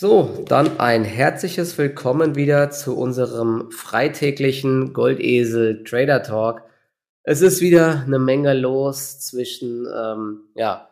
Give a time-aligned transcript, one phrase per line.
[0.00, 6.62] So, dann ein herzliches Willkommen wieder zu unserem freitäglichen Goldesel Trader Talk.
[7.24, 10.88] Es ist wieder eine Menge los zwischen ähm, ja,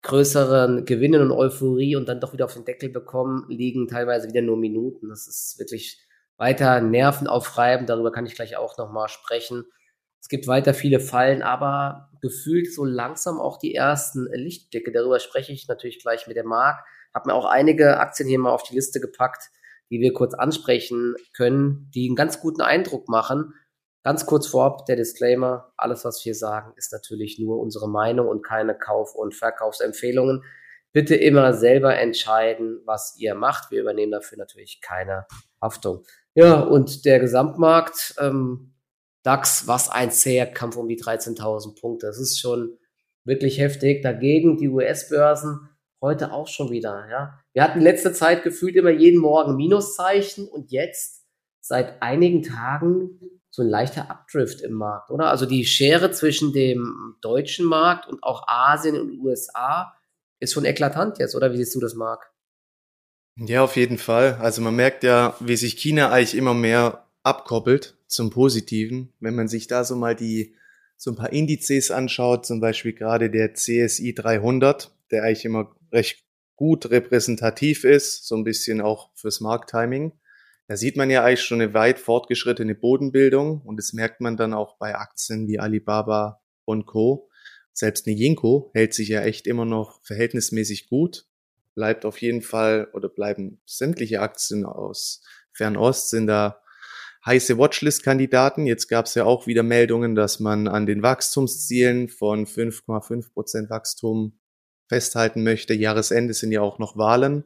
[0.00, 4.40] größeren Gewinnen und Euphorie und dann doch wieder auf den Deckel bekommen, liegen teilweise wieder
[4.40, 5.10] nur Minuten.
[5.10, 6.00] Das ist wirklich
[6.38, 7.90] weiter nervenaufreibend.
[7.90, 9.66] Darüber kann ich gleich auch nochmal sprechen.
[10.26, 14.90] Es gibt weiter viele Fallen, aber gefühlt so langsam auch die ersten Lichtblicke.
[14.90, 16.84] Darüber spreche ich natürlich gleich mit der Marc.
[17.14, 19.50] Habe mir auch einige Aktien hier mal auf die Liste gepackt,
[19.88, 23.54] die wir kurz ansprechen können, die einen ganz guten Eindruck machen.
[24.02, 28.44] Ganz kurz vorab der Disclaimer, alles, was wir sagen, ist natürlich nur unsere Meinung und
[28.44, 30.42] keine Kauf- und Verkaufsempfehlungen.
[30.90, 33.70] Bitte immer selber entscheiden, was ihr macht.
[33.70, 35.24] Wir übernehmen dafür natürlich keine
[35.62, 36.04] Haftung.
[36.34, 38.72] Ja, und der Gesamtmarkt, ähm,
[39.26, 42.06] DAX, was ein zäher Kampf um die 13.000 Punkte.
[42.06, 42.78] Das ist schon
[43.24, 44.02] wirklich heftig.
[44.02, 45.68] Dagegen die US-Börsen
[46.00, 47.08] heute auch schon wieder.
[47.10, 51.24] Ja, wir hatten letzte Zeit gefühlt immer jeden Morgen Minuszeichen und jetzt
[51.60, 53.18] seit einigen Tagen
[53.50, 55.28] so ein leichter Updrift im Markt, oder?
[55.30, 59.92] Also die Schere zwischen dem deutschen Markt und auch Asien und USA
[60.38, 61.52] ist schon eklatant jetzt, oder?
[61.52, 62.30] Wie siehst du das, Marc?
[63.36, 64.34] Ja, auf jeden Fall.
[64.40, 69.12] Also man merkt ja, wie sich China eigentlich immer mehr abkoppelt zum Positiven.
[69.20, 70.54] Wenn man sich da so mal die
[70.96, 76.24] so ein paar Indizes anschaut, zum Beispiel gerade der CSI 300, der eigentlich immer recht
[76.56, 80.12] gut repräsentativ ist, so ein bisschen auch fürs Markttiming.
[80.68, 84.54] Da sieht man ja eigentlich schon eine weit fortgeschrittene Bodenbildung und das merkt man dann
[84.54, 87.28] auch bei Aktien wie Alibaba und Co.
[87.72, 91.26] Selbst eine Jinko hält sich ja echt immer noch verhältnismäßig gut,
[91.74, 95.22] bleibt auf jeden Fall oder bleiben sämtliche Aktien aus
[95.56, 96.60] Fernost sind da
[97.26, 98.66] heiße Watchlist-Kandidaten.
[98.66, 103.70] Jetzt gab es ja auch wieder Meldungen, dass man an den Wachstumszielen von 5,5 Prozent
[103.70, 104.38] Wachstum
[104.88, 105.74] festhalten möchte.
[105.74, 107.44] Jahresende sind ja auch noch Wahlen.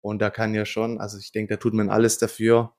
[0.00, 2.74] Und da kann ja schon, also ich denke, da tut man alles dafür,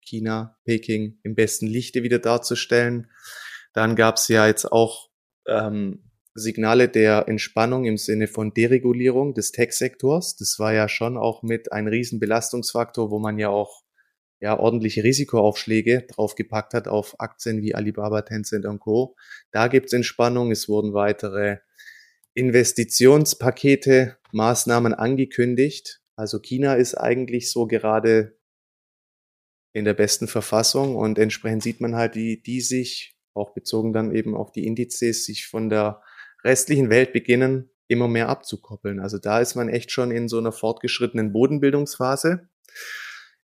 [0.00, 3.08] China, Peking im besten Lichte wieder darzustellen.
[3.72, 5.10] Dann gab es ja jetzt auch
[5.46, 10.36] ähm, Signale der Entspannung im Sinne von Deregulierung des Tech-Sektors.
[10.36, 13.85] Das war ja schon auch mit ein Riesenbelastungsfaktor, wo man ja auch
[14.40, 19.16] ja, ordentliche Risikoaufschläge draufgepackt hat auf Aktien wie Alibaba, Tencent und Co.
[19.50, 20.50] Da gibt's Entspannung.
[20.50, 21.58] Es wurden weitere
[22.34, 26.02] Investitionspakete, Maßnahmen angekündigt.
[26.16, 28.36] Also China ist eigentlich so gerade
[29.72, 34.14] in der besten Verfassung und entsprechend sieht man halt, die, die sich, auch bezogen dann
[34.14, 36.02] eben auf die Indizes, sich von der
[36.44, 39.00] restlichen Welt beginnen, immer mehr abzukoppeln.
[39.00, 42.48] Also da ist man echt schon in so einer fortgeschrittenen Bodenbildungsphase.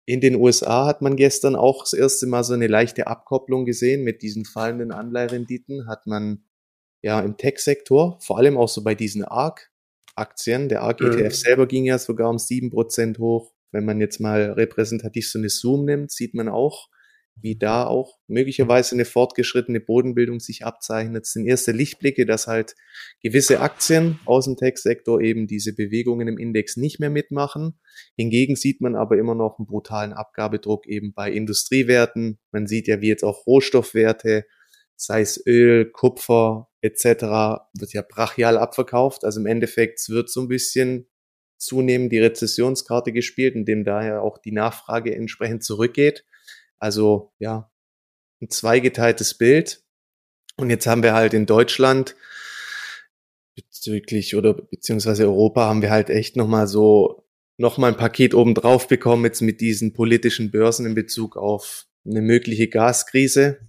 [0.05, 4.03] In den USA hat man gestern auch das erste Mal so eine leichte Abkopplung gesehen
[4.03, 5.87] mit diesen fallenden Anleiherenditen.
[5.87, 6.45] Hat man
[7.03, 10.69] ja im Tech-Sektor, vor allem auch so bei diesen ARK-Aktien.
[10.69, 11.31] Der ARK-ETF mhm.
[11.31, 13.53] selber ging ja sogar um sieben Prozent hoch.
[13.71, 16.89] Wenn man jetzt mal repräsentativ so eine Zoom nimmt, sieht man auch,
[17.35, 21.27] wie da auch möglicherweise eine fortgeschrittene Bodenbildung sich abzeichnet.
[21.27, 22.75] Sind erste Lichtblicke, dass halt
[23.23, 27.81] gewisse Aktien aus dem Tech-Sektor eben diese Bewegungen im Index nicht mehr mitmachen.
[28.17, 32.39] Hingegen sieht man aber immer noch einen brutalen Abgabedruck eben bei Industriewerten.
[32.53, 34.45] Man sieht ja, wie jetzt auch Rohstoffwerte,
[34.97, 37.05] sei es Öl, Kupfer etc.,
[37.79, 39.25] wird ja brachial abverkauft.
[39.25, 41.09] Also im Endeffekt wird so ein bisschen
[41.57, 46.25] zunehmend die Rezessionskarte gespielt, indem daher auch die Nachfrage entsprechend zurückgeht.
[46.83, 47.71] Also ja,
[48.43, 49.85] ein zweigeteiltes Bild.
[50.57, 52.17] Und jetzt haben wir halt in Deutschland
[53.55, 57.25] bezüglich oder beziehungsweise Europa haben wir halt echt nochmal so
[57.57, 62.21] nochmal ein Paket oben drauf bekommen jetzt mit diesen politischen Börsen in Bezug auf eine
[62.21, 63.61] mögliche Gaskrise.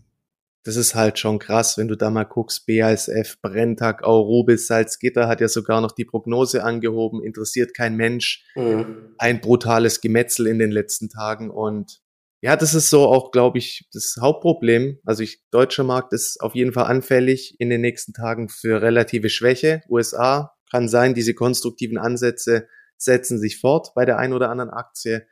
[0.63, 5.39] Das ist halt schon krass, wenn du da mal guckst, BASF, Brenntag, Aurobis, Salzgitter hat
[5.41, 8.45] ja sogar noch die Prognose angehoben, interessiert kein Mensch.
[8.55, 9.13] Mhm.
[9.19, 12.02] Ein brutales Gemetzel in den letzten Tagen und
[12.43, 14.99] ja, das ist so auch, glaube ich, das Hauptproblem.
[15.05, 19.29] Also ich, deutscher Markt ist auf jeden Fall anfällig in den nächsten Tagen für relative
[19.29, 19.81] Schwäche.
[19.87, 22.67] USA kann sein, diese konstruktiven Ansätze
[22.97, 25.25] setzen sich fort bei der einen oder anderen Aktie.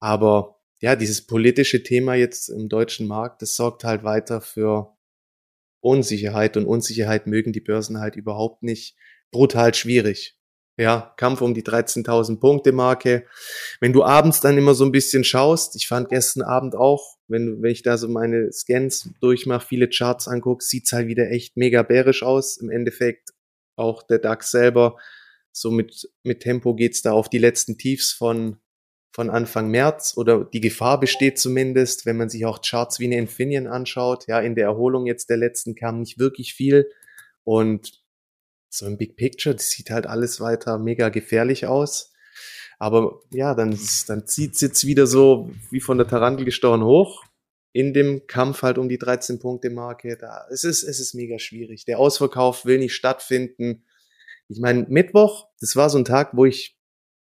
[0.00, 4.96] Aber ja, dieses politische Thema jetzt im deutschen Markt, das sorgt halt weiter für
[5.80, 8.96] Unsicherheit und Unsicherheit mögen die Börsen halt überhaupt nicht.
[9.32, 10.37] Brutal schwierig
[10.78, 13.26] ja, Kampf um die 13.000 Punkte Marke.
[13.80, 17.60] Wenn du abends dann immer so ein bisschen schaust, ich fand gestern Abend auch, wenn,
[17.60, 21.82] wenn ich da so meine Scans durchmache, viele Charts angucke, sieht's halt wieder echt mega
[21.82, 22.56] bärisch aus.
[22.56, 23.30] Im Endeffekt
[23.76, 24.96] auch der DAX selber,
[25.52, 28.58] so mit, mit Tempo geht's da auf die letzten Tiefs von,
[29.12, 33.18] von Anfang März oder die Gefahr besteht zumindest, wenn man sich auch Charts wie eine
[33.18, 34.28] Infineon anschaut.
[34.28, 36.88] Ja, in der Erholung jetzt der letzten kam nicht wirklich viel
[37.42, 38.00] und
[38.68, 42.12] so im Big Picture, das sieht halt alles weiter mega gefährlich aus.
[42.78, 47.24] Aber ja, dann, dann zieht es jetzt wieder so wie von der Tarantel gestochen hoch
[47.72, 50.16] in dem Kampf halt um die 13 Punkte Marke.
[50.16, 51.84] Da es ist es ist mega schwierig.
[51.84, 53.84] Der Ausverkauf will nicht stattfinden.
[54.48, 56.76] Ich meine, Mittwoch, das war so ein Tag, wo ich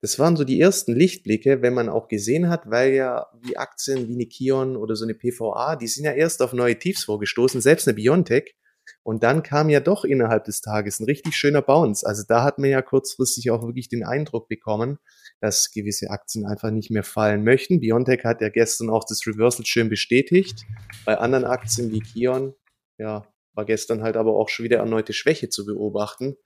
[0.02, 4.08] das waren so die ersten Lichtblicke, wenn man auch gesehen hat, weil ja wie Aktien
[4.08, 7.60] wie eine Kion oder so eine PVA, die sind ja erst auf neue Tiefs vorgestoßen,
[7.60, 8.54] selbst eine Biontech.
[9.02, 12.06] Und dann kam ja doch innerhalb des Tages ein richtig schöner Bounce.
[12.06, 14.98] Also da hat man ja kurzfristig auch wirklich den Eindruck bekommen,
[15.40, 17.80] dass gewisse Aktien einfach nicht mehr fallen möchten.
[17.80, 20.64] Biontech hat ja gestern auch das Reversal schön bestätigt.
[21.06, 22.54] Bei anderen Aktien wie Kion,
[22.98, 26.36] ja, war gestern halt aber auch schon wieder erneute Schwäche zu beobachten.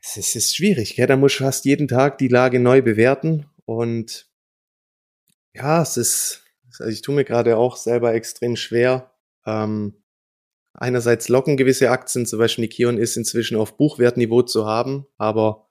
[0.00, 1.06] Es ist, schwierig, gell?
[1.06, 4.30] da muss fast jeden Tag die Lage neu bewerten und
[5.54, 6.44] ja, es ist,
[6.78, 9.12] also ich tue mir gerade auch selber extrem schwer.
[9.44, 10.02] Ähm,
[10.78, 15.68] einerseits locken gewisse Aktien, zum Beispiel die Kion ist inzwischen auf Buchwertniveau zu haben, aber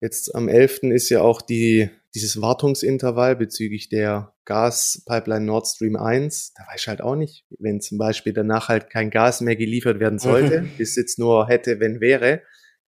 [0.00, 0.84] Jetzt am 11.
[0.84, 6.52] ist ja auch die, dieses Wartungsintervall bezüglich der Gaspipeline Nord Stream 1.
[6.54, 9.98] Da weiß ich halt auch nicht, wenn zum Beispiel danach halt kein Gas mehr geliefert
[9.98, 10.70] werden sollte, mhm.
[10.78, 12.42] bis jetzt nur hätte, wenn wäre.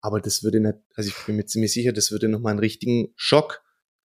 [0.01, 3.13] Aber das würde nicht, also ich bin mir ziemlich sicher, das würde nochmal einen richtigen
[3.15, 3.63] Schock,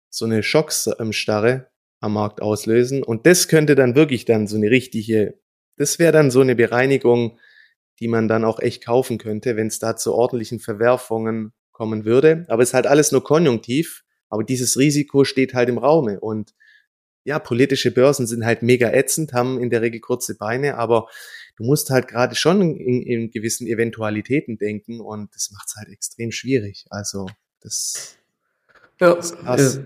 [0.08, 1.70] so eine Schocksstarre
[2.00, 3.02] am Markt auslösen.
[3.02, 5.40] Und das könnte dann wirklich dann so eine richtige,
[5.76, 7.38] das wäre dann so eine Bereinigung,
[8.00, 12.44] die man dann auch echt kaufen könnte, wenn es da zu ordentlichen Verwerfungen kommen würde.
[12.48, 14.04] Aber es ist halt alles nur konjunktiv.
[14.28, 16.20] Aber dieses Risiko steht halt im Raume.
[16.20, 16.54] Und
[17.24, 21.08] ja, politische Börsen sind halt mega ätzend, haben in der Regel kurze Beine, aber
[21.56, 25.88] du musst halt gerade schon in, in, gewissen Eventualitäten denken und das macht es halt
[25.88, 26.84] extrem schwierig.
[26.90, 27.26] Also
[27.60, 28.18] das,
[29.00, 29.80] ja, das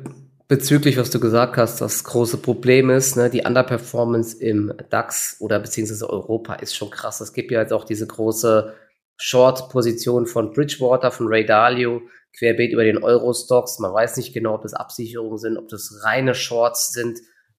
[0.48, 5.60] bezüglich, was du gesagt hast, das große Problem ist, ne, die Underperformance im DAX oder
[5.60, 7.20] beziehungsweise Europa ist schon krass.
[7.20, 8.74] Es gibt ja jetzt auch diese große
[9.18, 12.02] Short-Position von Bridgewater, von Ray Dalio,
[12.38, 13.78] querbeet über den Euro-Stocks.
[13.78, 17.18] Man weiß nicht genau, ob das Absicherungen sind, ob das reine Shorts sind,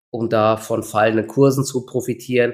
[0.09, 2.53] um da von fallenden Kursen zu profitieren.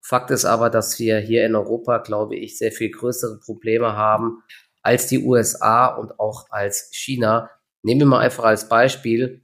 [0.00, 4.42] Fakt ist aber, dass wir hier in Europa, glaube ich, sehr viel größere Probleme haben
[4.82, 7.50] als die USA und auch als China.
[7.82, 9.43] Nehmen wir mal einfach als Beispiel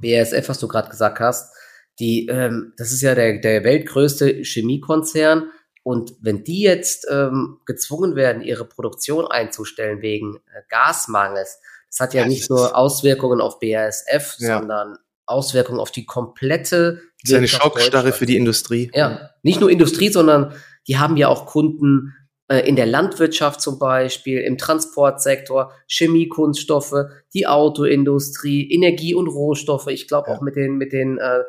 [0.00, 1.54] BASF, was du gerade gesagt hast.
[1.98, 5.50] Die, ähm, das ist ja der, der weltgrößte Chemiekonzern
[5.86, 12.12] und wenn die jetzt ähm, gezwungen werden, ihre Produktion einzustellen wegen äh, Gasmangels, das hat
[12.12, 14.58] ja, ja nicht nur Auswirkungen auf BASF, ja.
[14.58, 17.02] sondern Auswirkungen auf die komplette.
[17.22, 18.90] Das ist eine Schockstarre für die Industrie.
[18.94, 20.54] Ja, nicht nur Industrie, sondern
[20.88, 22.16] die haben ja auch Kunden
[22.48, 26.94] in der Landwirtschaft zum Beispiel, im Transportsektor, Chemiekunststoffe,
[27.34, 29.88] die Autoindustrie, Energie und Rohstoffe.
[29.88, 30.36] Ich glaube ja.
[30.36, 31.42] auch mit den mit den äh,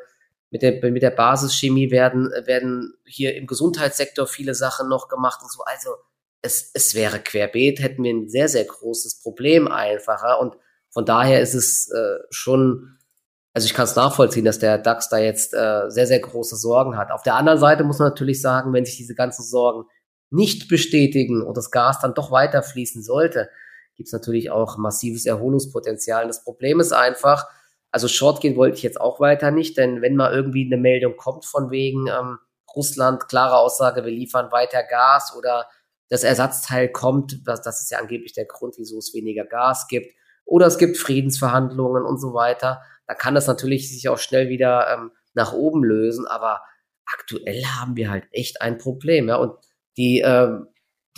[0.50, 5.52] mit der, mit der Basischemie werden, werden hier im Gesundheitssektor viele Sachen noch gemacht und
[5.52, 5.64] so.
[5.66, 5.90] Also
[6.42, 10.40] es, es wäre querbeet, hätten wir ein sehr, sehr großes Problem einfacher.
[10.40, 10.56] Und
[10.90, 12.98] von daher ist es äh, schon,
[13.54, 16.98] also ich kann es nachvollziehen, dass der DAX da jetzt äh, sehr, sehr große Sorgen
[16.98, 17.12] hat.
[17.12, 19.88] Auf der anderen Seite muss man natürlich sagen, wenn sich diese ganzen Sorgen
[20.30, 23.50] nicht bestätigen und das Gas dann doch weiterfließen sollte,
[23.96, 26.24] gibt es natürlich auch massives Erholungspotenzial.
[26.24, 27.48] Und das Problem ist einfach,
[27.92, 31.18] also Short gehen wollte ich jetzt auch weiter nicht, denn wenn mal irgendwie eine Meldung
[31.18, 32.38] kommt von wegen ähm,
[32.76, 35.66] Russland, klare Aussage, wir liefern weiter Gas oder
[36.10, 40.14] das Ersatzteil kommt, das, das ist ja angeblich der Grund, wieso es weniger Gas gibt,
[40.46, 44.88] oder es gibt Friedensverhandlungen und so weiter, da kann das natürlich sich auch schnell wieder
[44.94, 46.62] ähm, nach oben lösen, aber
[47.06, 49.58] aktuell haben wir halt echt ein Problem, ja, und
[49.98, 50.68] die, ähm,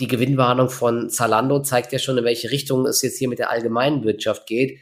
[0.00, 3.50] die Gewinnwarnung von Zalando zeigt ja schon, in welche Richtung es jetzt hier mit der
[3.50, 4.80] allgemeinen Wirtschaft geht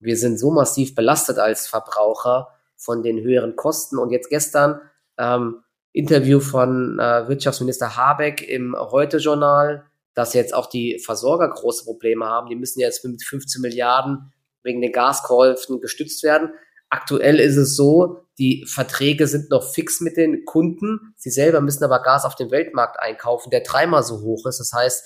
[0.00, 3.98] wir sind so massiv belastet als Verbraucher von den höheren Kosten.
[3.98, 4.80] Und jetzt gestern
[5.18, 5.62] ähm,
[5.92, 9.84] Interview von äh, Wirtschaftsminister Habeck im Heute-Journal,
[10.14, 12.48] dass jetzt auch die Versorger große Probleme haben.
[12.48, 16.50] Die müssen jetzt mit 15 Milliarden wegen den Gaskäufen gestützt werden.
[16.90, 21.14] Aktuell ist es so, die Verträge sind noch fix mit den Kunden.
[21.16, 24.58] Sie selber müssen aber Gas auf dem Weltmarkt einkaufen, der dreimal so hoch ist.
[24.60, 25.04] Das heißt,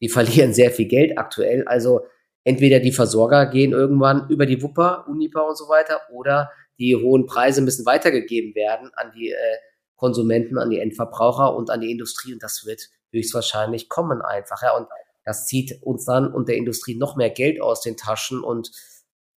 [0.00, 1.66] die verlieren sehr viel Geld aktuell.
[1.66, 2.02] Also
[2.44, 7.26] entweder die Versorger gehen irgendwann über die Wupper, Unipa und so weiter, oder die hohen
[7.26, 9.56] Preise müssen weitergegeben werden an die äh,
[9.96, 12.32] Konsumenten, an die Endverbraucher und an die Industrie.
[12.32, 14.62] Und das wird höchstwahrscheinlich kommen einfach.
[14.62, 14.76] Ja.
[14.76, 14.86] Und
[15.24, 18.70] das zieht uns dann und der Industrie noch mehr Geld aus den Taschen und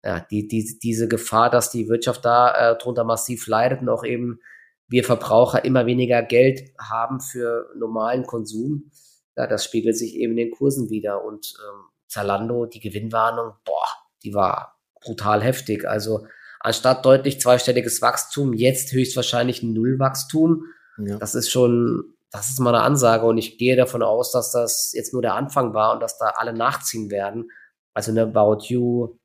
[0.03, 4.03] ja, die, die, diese Gefahr, dass die Wirtschaft da äh, drunter massiv leidet und auch
[4.03, 4.39] eben
[4.87, 8.91] wir Verbraucher immer weniger Geld haben für normalen Konsum,
[9.37, 11.23] ja, das spiegelt sich eben in den Kursen wieder.
[11.23, 13.87] Und ähm, Zalando, die Gewinnwarnung, boah,
[14.23, 15.87] die war brutal heftig.
[15.87, 16.25] Also
[16.59, 20.65] anstatt deutlich zweistelliges Wachstum, jetzt höchstwahrscheinlich Nullwachstum.
[20.97, 21.17] Ja.
[21.17, 24.91] Das ist schon, das ist mal eine Ansage und ich gehe davon aus, dass das
[24.93, 27.49] jetzt nur der Anfang war und dass da alle nachziehen werden.
[27.93, 29.17] Also eine About You,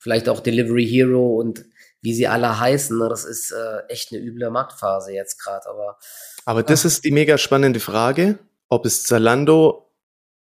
[0.00, 1.64] vielleicht auch Delivery Hero und
[2.02, 2.98] wie sie alle heißen.
[2.98, 3.08] Ne?
[3.08, 5.68] Das ist äh, echt eine üble Marktphase jetzt gerade.
[5.68, 5.98] Aber,
[6.44, 6.86] aber das ach.
[6.86, 8.38] ist die mega spannende Frage,
[8.68, 9.86] ob es Zalando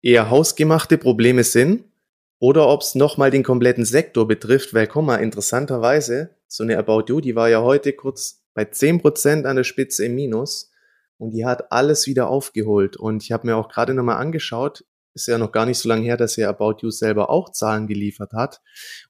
[0.03, 1.85] eher hausgemachte Probleme sind
[2.39, 7.05] oder ob es nochmal den kompletten Sektor betrifft, weil, guck mal, interessanterweise, so eine About
[7.09, 10.71] You, die war ja heute kurz bei 10% an der Spitze im Minus
[11.17, 12.97] und die hat alles wieder aufgeholt.
[12.97, 14.85] Und ich habe mir auch gerade nochmal angeschaut,
[15.15, 17.87] ist ja noch gar nicht so lange her, dass ja About You selber auch Zahlen
[17.87, 18.61] geliefert hat.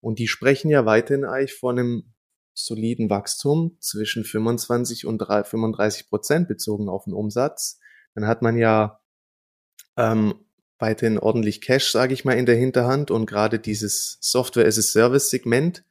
[0.00, 2.14] Und die sprechen ja weiterhin eigentlich von einem
[2.54, 7.80] soliden Wachstum zwischen 25 und 35 Prozent bezogen auf den Umsatz.
[8.14, 9.00] Dann hat man ja
[9.96, 10.34] ähm,
[10.78, 14.82] weiterhin ordentlich Cash, sage ich mal, in der Hinterhand und gerade dieses Software as a
[14.82, 15.84] Service Segment,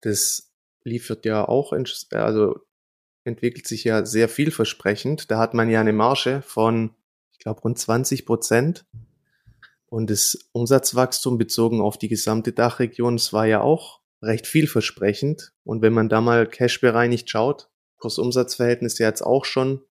[0.00, 0.52] das
[0.84, 1.72] liefert ja auch,
[2.12, 2.60] also
[3.24, 5.30] entwickelt sich ja sehr vielversprechend.
[5.30, 6.94] Da hat man ja eine Marge von,
[7.32, 8.86] ich glaube, rund 20 Prozent.
[9.88, 15.52] Und das Umsatzwachstum bezogen auf die gesamte Dachregion, das war ja auch recht vielversprechend.
[15.64, 19.82] Und wenn man da mal Cash bereinigt schaut, Kurs-Umsatz-Verhältnis ja jetzt auch schon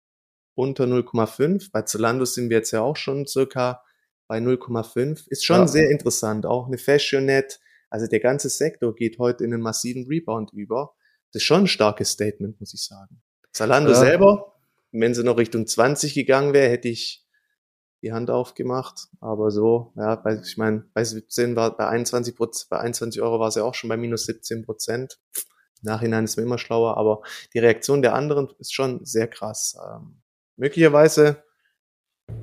[0.53, 1.69] unter 0,5.
[1.71, 3.83] Bei Zalando sind wir jetzt ja auch schon circa
[4.27, 5.27] bei 0,5.
[5.29, 5.67] Ist schon ja.
[5.67, 6.45] sehr interessant.
[6.45, 7.59] Auch eine Fashionet,
[7.89, 10.95] also der ganze Sektor geht heute in einen massiven Rebound über.
[11.31, 13.21] Das ist schon ein starkes Statement, muss ich sagen.
[13.51, 13.99] Zalando ja.
[13.99, 14.53] selber,
[14.91, 17.24] wenn sie noch Richtung 20 gegangen wäre, hätte ich
[18.05, 19.07] die Hand aufgemacht.
[19.19, 22.35] Aber so, ja, bei, ich meine, bei 17 war, bei 21
[22.69, 25.19] bei 21 Euro war es ja auch schon bei minus 17 Prozent.
[25.81, 27.21] Nachhinein ist man immer schlauer, aber
[27.53, 29.75] die Reaktion der anderen ist schon sehr krass.
[29.83, 30.21] Ähm,
[30.55, 31.43] möglicherweise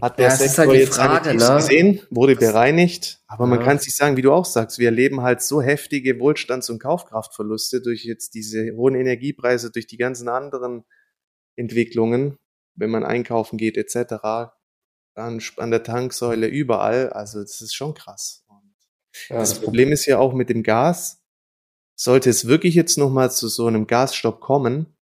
[0.01, 1.55] hat der ja, Sektor halt jetzt Frage, ne?
[1.57, 3.51] gesehen, wurde bereinigt, aber ja.
[3.51, 6.79] man kann sich sagen, wie du auch sagst, wir erleben halt so heftige Wohlstands- und
[6.79, 10.85] Kaufkraftverluste durch jetzt diese hohen Energiepreise, durch die ganzen anderen
[11.57, 12.39] Entwicklungen,
[12.77, 14.53] wenn man einkaufen geht etc
[15.15, 17.11] an, an der Tanksäule, überall.
[17.11, 18.45] Also das ist schon krass.
[19.29, 21.23] Ja, das, das Problem ist ja auch mit dem Gas.
[21.95, 24.97] Sollte es wirklich jetzt nochmal zu so einem Gasstopp kommen,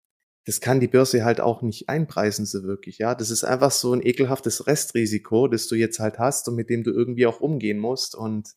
[0.45, 3.13] das kann die Börse halt auch nicht einpreisen so wirklich, ja.
[3.13, 6.83] Das ist einfach so ein ekelhaftes Restrisiko, das du jetzt halt hast und mit dem
[6.83, 8.49] du irgendwie auch umgehen musst und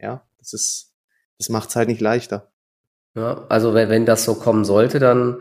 [0.00, 0.94] ja, das ist,
[1.38, 2.52] das macht's halt nicht leichter.
[3.14, 5.40] Ja, also wenn, wenn das so kommen sollte, dann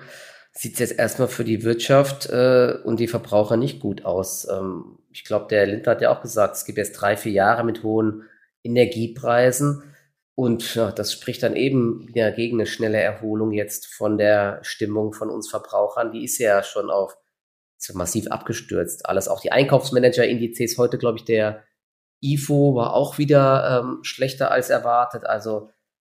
[0.51, 4.47] sieht es jetzt erstmal für die Wirtschaft äh, und die Verbraucher nicht gut aus.
[4.49, 7.63] Ähm, ich glaube, der Lindner hat ja auch gesagt, es gibt jetzt drei, vier Jahre
[7.63, 8.29] mit hohen
[8.63, 9.81] Energiepreisen.
[10.35, 15.13] Und ja, das spricht dann eben ja, gegen eine schnelle Erholung jetzt von der Stimmung
[15.13, 16.11] von uns Verbrauchern.
[16.11, 17.17] Die ist ja schon auf
[17.77, 19.07] so massiv abgestürzt.
[19.07, 21.63] Alles, auch die Einkaufsmanager-Indizes heute, glaube ich, der
[22.21, 25.25] IFO war auch wieder ähm, schlechter als erwartet.
[25.25, 25.71] Also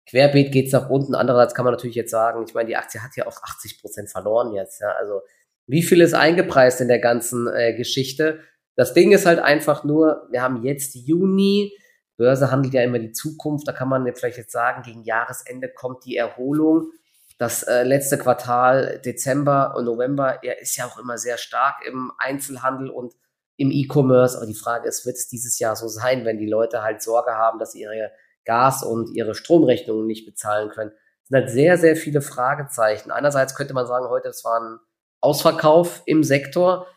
[0.10, 1.14] Querbeet geht's nach unten.
[1.14, 4.10] Andererseits kann man natürlich jetzt sagen, ich meine, die Aktie hat ja auch 80 Prozent
[4.10, 4.82] verloren jetzt.
[4.82, 4.94] Ja.
[4.94, 5.22] Also
[5.68, 8.40] wie viel ist eingepreist in der ganzen äh, Geschichte?
[8.78, 11.74] Das Ding ist halt einfach nur, wir haben jetzt Juni,
[12.16, 15.68] Börse handelt ja immer die Zukunft, da kann man jetzt vielleicht jetzt sagen, gegen Jahresende
[15.68, 16.92] kommt die Erholung.
[17.40, 22.12] Das äh, letzte Quartal, Dezember und November, ja, ist ja auch immer sehr stark im
[22.20, 23.14] Einzelhandel und
[23.58, 24.38] im E-Commerce.
[24.38, 27.32] Aber die Frage ist, wird es dieses Jahr so sein, wenn die Leute halt Sorge
[27.32, 28.12] haben, dass sie ihre
[28.46, 30.92] Gas- und ihre Stromrechnungen nicht bezahlen können?
[30.92, 33.12] Das sind halt sehr, sehr viele Fragezeichen.
[33.12, 34.80] Einerseits könnte man sagen, heute, es war ein
[35.22, 36.88] Ausverkauf im Sektor.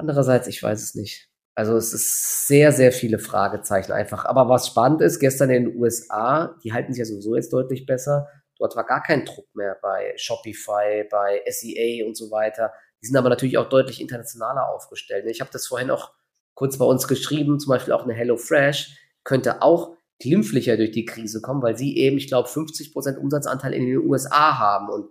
[0.00, 1.28] Andererseits, ich weiß es nicht.
[1.54, 4.24] Also es ist sehr, sehr viele Fragezeichen einfach.
[4.24, 7.84] Aber was spannend ist, gestern in den USA, die halten sich ja sowieso jetzt deutlich
[7.84, 8.28] besser.
[8.58, 12.72] Dort war gar kein Druck mehr bei Shopify, bei SEA und so weiter.
[13.02, 15.26] Die sind aber natürlich auch deutlich internationaler aufgestellt.
[15.26, 16.12] Ich habe das vorhin auch
[16.54, 21.42] kurz bei uns geschrieben, zum Beispiel auch eine HelloFresh könnte auch glimpflicher durch die Krise
[21.42, 24.88] kommen, weil sie eben, ich glaube, 50% Umsatzanteil in den USA haben.
[24.88, 25.10] Und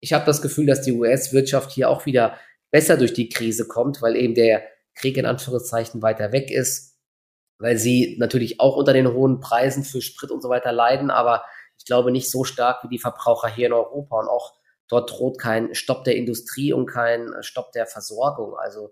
[0.00, 2.36] ich habe das Gefühl, dass die US-Wirtschaft hier auch wieder
[2.70, 4.62] besser durch die Krise kommt, weil eben der
[4.94, 6.98] Krieg in Anführungszeichen weiter weg ist,
[7.58, 11.44] weil sie natürlich auch unter den hohen Preisen für Sprit und so weiter leiden, aber
[11.78, 14.54] ich glaube nicht so stark wie die Verbraucher hier in Europa und auch
[14.88, 18.54] dort droht kein Stopp der Industrie und kein Stopp der Versorgung.
[18.56, 18.90] Also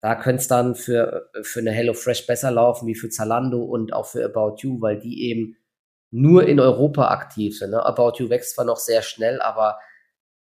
[0.00, 4.06] da könnte es dann für, für eine HelloFresh besser laufen wie für Zalando und auch
[4.06, 5.56] für About You, weil die eben
[6.10, 7.70] nur in Europa aktiv sind.
[7.70, 7.84] Ne?
[7.84, 9.78] About You wächst zwar noch sehr schnell, aber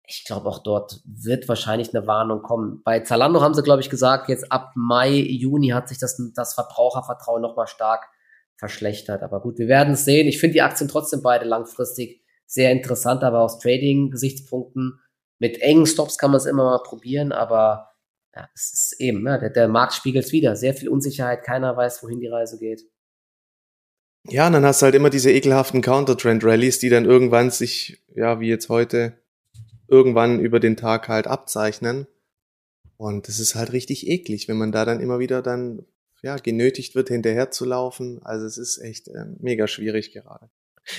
[0.10, 2.82] ich glaube, auch dort wird wahrscheinlich eine Warnung kommen.
[2.84, 6.56] Bei Zalando haben sie, glaube ich, gesagt, jetzt ab Mai, Juni hat sich das, das
[6.56, 8.10] Verbrauchervertrauen nochmal stark
[8.58, 9.22] verschlechtert.
[9.22, 10.28] Aber gut, wir werden es sehen.
[10.28, 15.00] Ich finde die Aktien trotzdem beide langfristig sehr interessant, aber aus Trading-Gesichtspunkten
[15.38, 17.92] mit engen Stops kann man es immer mal probieren, aber
[18.36, 20.56] ja, es ist eben, ne, der, der Markt spiegelt es wieder.
[20.56, 22.82] Sehr viel Unsicherheit, keiner weiß, wohin die Reise geht.
[24.28, 28.40] Ja, und dann hast du halt immer diese ekelhaften Counter-Trend-Rallies, die dann irgendwann sich, ja,
[28.40, 29.20] wie jetzt heute,
[29.90, 32.08] irgendwann über den Tag halt abzeichnen.
[32.98, 35.86] Und das ist halt richtig eklig, wenn man da dann immer wieder dann
[36.22, 38.20] ja, genötigt wird, hinterher zu laufen.
[38.24, 40.50] Also es ist echt äh, mega schwierig gerade.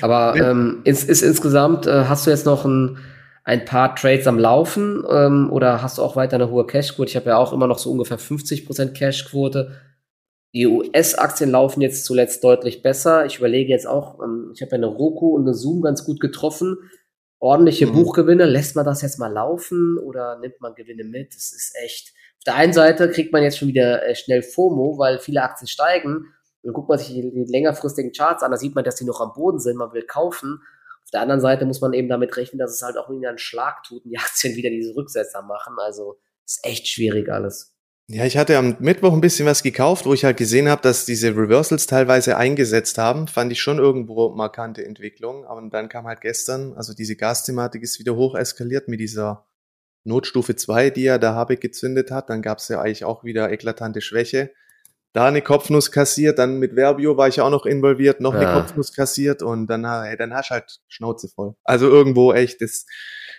[0.01, 2.99] Aber ähm, ist, ist insgesamt, äh, hast du jetzt noch ein,
[3.45, 7.11] ein paar Trades am Laufen ähm, oder hast du auch weiter eine hohe Cashquote?
[7.11, 9.73] Ich habe ja auch immer noch so ungefähr 50% Cashquote.
[10.53, 13.25] Die US-Aktien laufen jetzt zuletzt deutlich besser.
[13.27, 16.21] Ich überlege jetzt auch, ähm, ich habe ja eine Roku und eine Zoom ganz gut
[16.21, 16.79] getroffen.
[17.41, 17.95] Ordentliche mhm.
[17.95, 18.45] Buchgewinne.
[18.45, 21.35] Lässt man das jetzt mal laufen oder nimmt man Gewinne mit?
[21.35, 22.13] Das ist echt.
[22.39, 25.67] Auf der einen Seite kriegt man jetzt schon wieder äh, schnell FOMO, weil viele Aktien
[25.67, 26.27] steigen.
[26.63, 29.21] Und guckt man sich die, die längerfristigen Charts an, da sieht man, dass die noch
[29.21, 29.77] am Boden sind.
[29.77, 30.61] Man will kaufen.
[31.03, 33.39] Auf der anderen Seite muss man eben damit rechnen, dass es halt auch wieder einen
[33.39, 35.77] Schlag tut und die Aktien wieder diese Rücksetzer machen.
[35.79, 37.75] Also ist echt schwierig alles.
[38.13, 41.05] Ja, ich hatte am Mittwoch ein bisschen was gekauft, wo ich halt gesehen habe, dass
[41.05, 43.29] diese Reversals teilweise eingesetzt haben.
[43.29, 45.45] Fand ich schon irgendwo markante Entwicklung.
[45.45, 49.47] Aber dann kam halt gestern, also diese Gasthematik ist wieder hoch eskaliert mit dieser
[50.03, 52.31] Notstufe 2, die ja der Habeck gezündet hat.
[52.31, 54.51] Dann gab es ja eigentlich auch wieder eklatante Schwäche.
[55.13, 58.41] Da eine Kopfnuss kassiert, dann mit Verbio war ich ja auch noch involviert, noch ja.
[58.41, 61.55] eine Kopfnuss kassiert und dann, hey, dann hast du halt Schnauze voll.
[61.65, 62.87] Also irgendwo echt, das,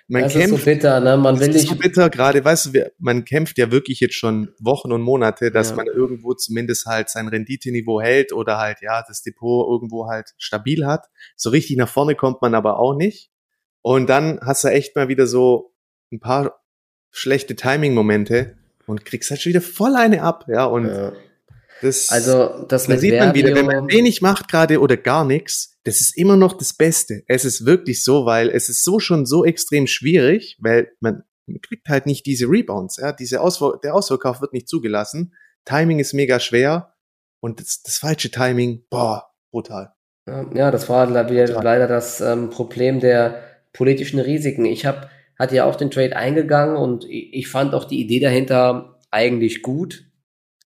[0.10, 1.16] man das kämpft, ist so bitter, ne?
[1.16, 1.70] Man will nicht.
[1.70, 5.70] so bitter, gerade, weißt du, man kämpft ja wirklich jetzt schon Wochen und Monate, dass
[5.70, 5.78] ja.
[5.78, 10.86] man irgendwo zumindest halt sein Renditeniveau hält oder halt, ja, das Depot irgendwo halt stabil
[10.86, 11.06] hat.
[11.38, 13.32] So richtig nach vorne kommt man aber auch nicht.
[13.82, 15.74] Und dann hast du echt mal wieder so
[16.12, 16.62] ein paar
[17.12, 21.14] schlechte Timing-Momente und kriegst halt schon wieder voll eine ab, ja, und ja.
[21.82, 25.80] Das, also, das da sieht man wieder, wenn man wenig macht gerade oder gar nichts,
[25.84, 27.24] das ist immer noch das Beste.
[27.28, 31.24] Es ist wirklich so, weil es ist so schon so extrem schwierig, weil man,
[31.62, 35.34] kriegt halt nicht diese Rebounds, ja, diese Ausver der Ausverkauf wird nicht zugelassen.
[35.66, 36.94] Timing ist mega schwer
[37.42, 39.94] und das, das falsche Timing, boah, brutal.
[40.28, 44.66] Ja, das war leider das ähm, Problem der politischen Risiken.
[44.66, 49.00] Ich habe hatte ja auch den Trade eingegangen und ich fand auch die Idee dahinter
[49.10, 50.11] eigentlich gut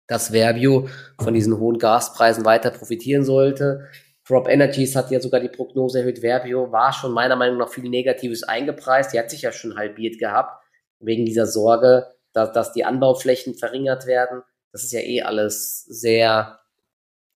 [0.09, 0.89] dass Verbio
[1.21, 3.87] von diesen hohen Gaspreisen weiter profitieren sollte.
[4.25, 6.21] Crop Energies hat ja sogar die Prognose erhöht.
[6.21, 9.13] Verbio war schon meiner Meinung nach viel Negatives eingepreist.
[9.13, 10.63] Die hat sich ja schon halbiert gehabt,
[10.99, 14.41] wegen dieser Sorge, dass, dass die Anbauflächen verringert werden.
[14.71, 16.59] Das ist ja eh alles sehr,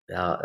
[0.08, 0.43] ja,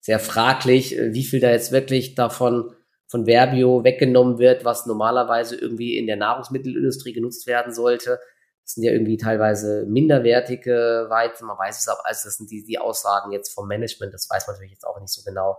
[0.00, 2.72] sehr fraglich, wie viel da jetzt wirklich davon
[3.08, 8.20] von Verbio weggenommen wird, was normalerweise irgendwie in der Nahrungsmittelindustrie genutzt werden sollte.
[8.64, 11.46] Das sind ja irgendwie teilweise minderwertige Weizen.
[11.46, 14.14] Man weiß es auch, also das sind die, die Aussagen jetzt vom Management.
[14.14, 15.58] Das weiß man natürlich jetzt auch nicht so genau,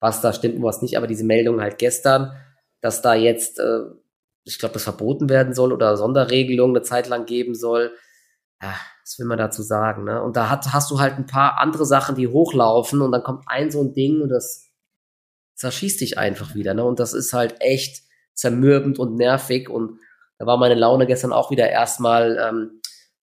[0.00, 0.96] was da stimmt und was nicht.
[0.96, 2.32] Aber diese Meldung halt gestern,
[2.80, 3.82] dass da jetzt, äh,
[4.44, 7.94] ich glaube, das verboten werden soll oder Sonderregelungen eine Zeit lang geben soll.
[8.60, 10.04] Ja, was will man dazu sagen?
[10.04, 10.20] Ne?
[10.20, 13.44] Und da hat, hast du halt ein paar andere Sachen, die hochlaufen und dann kommt
[13.46, 14.70] ein so ein Ding und das
[15.54, 16.74] zerschießt dich einfach wieder.
[16.74, 16.84] Ne?
[16.84, 18.02] Und das ist halt echt
[18.34, 20.00] zermürbend und nervig und
[20.40, 22.80] da war meine Laune gestern auch wieder erstmal ähm,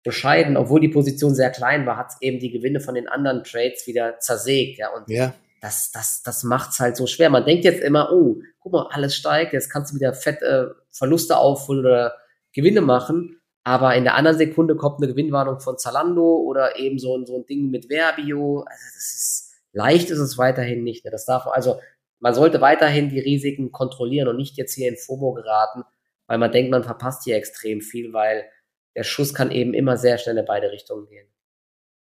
[0.05, 3.42] bescheiden, obwohl die Position sehr klein war, hat es eben die Gewinne von den anderen
[3.42, 4.79] Trades wieder zersägt.
[4.79, 5.35] Ja, und ja.
[5.61, 7.29] das, das, das macht's halt so schwer.
[7.29, 10.66] Man denkt jetzt immer, oh, guck mal, alles steigt, jetzt kannst du wieder fett äh,
[10.92, 12.14] Verluste aufholen oder
[12.53, 13.40] Gewinne machen.
[13.64, 17.46] Aber in der anderen Sekunde kommt eine Gewinnwarnung von Zalando oder eben so, so ein
[17.46, 18.61] Ding mit Verbio.
[18.61, 21.05] Also das ist leicht ist es weiterhin nicht.
[21.05, 21.11] Ne?
[21.11, 21.81] Das darf also
[22.20, 25.83] man sollte weiterhin die Risiken kontrollieren und nicht jetzt hier in FOMO geraten
[26.31, 28.49] weil man denkt, man verpasst hier extrem viel, weil
[28.95, 31.27] der Schuss kann eben immer sehr schnell in beide Richtungen gehen.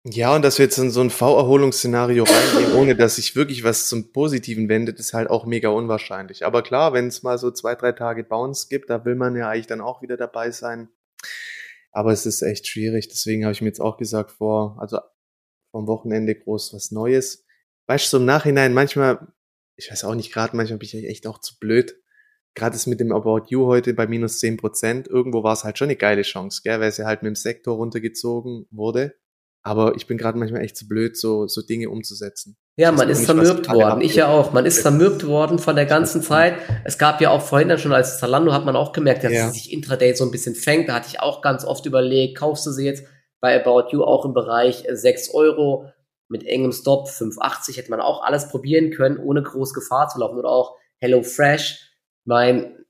[0.04, 3.88] Ja, und dass wir jetzt in so ein V-Erholungsszenario reingehen, ohne dass sich wirklich was
[3.88, 6.46] zum Positiven wendet, ist halt auch mega unwahrscheinlich.
[6.46, 9.50] Aber klar, wenn es mal so zwei, drei Tage Bounce gibt, da will man ja
[9.50, 10.88] eigentlich dann auch wieder dabei sein.
[11.92, 13.08] Aber es ist echt schwierig.
[13.08, 14.98] Deswegen habe ich mir jetzt auch gesagt, vor, also
[15.72, 17.44] vom Wochenende groß was Neues.
[17.86, 19.28] Weißt du, so im Nachhinein manchmal,
[19.76, 22.00] ich weiß auch nicht, gerade manchmal bin ich echt auch zu blöd,
[22.56, 25.78] gerade das mit dem About You heute bei minus zehn Prozent, irgendwo war es halt
[25.78, 29.14] schon eine geile Chance, gell, weil sie halt mit dem Sektor runtergezogen wurde.
[29.62, 32.56] Aber ich bin gerade manchmal echt zu blöd, so, so Dinge umzusetzen.
[32.76, 34.00] Ja, man ist zermürbt worden.
[34.00, 34.52] Ich ja auch.
[34.52, 36.54] Man ist zermürbt worden von der ganzen Zeit.
[36.84, 39.48] Es gab ja auch vorhin dann schon als Zalando hat man auch gemerkt, dass ja.
[39.48, 40.88] sie sich intraday so ein bisschen fängt.
[40.88, 43.04] Da hatte ich auch ganz oft überlegt, kaufst du sie jetzt
[43.40, 45.90] bei About You auch im Bereich 6 Euro
[46.28, 50.38] mit engem Stop 5,80 hätte man auch alles probieren können, ohne groß Gefahr zu laufen.
[50.38, 51.85] Oder auch Hello Fresh
[52.26, 52.84] mein,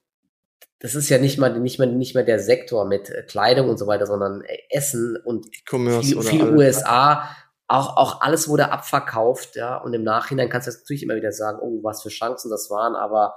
[0.78, 3.78] das ist ja nicht mal nicht mehr nicht mehr der Sektor mit äh, Kleidung und
[3.78, 5.46] so weiter, sondern äh, Essen und
[6.02, 7.28] viel, viel USA.
[7.68, 9.76] Auch, auch alles wurde abverkauft, ja.
[9.76, 12.70] Und im Nachhinein kannst du jetzt natürlich immer wieder sagen, oh, was für Chancen das
[12.70, 13.36] waren, aber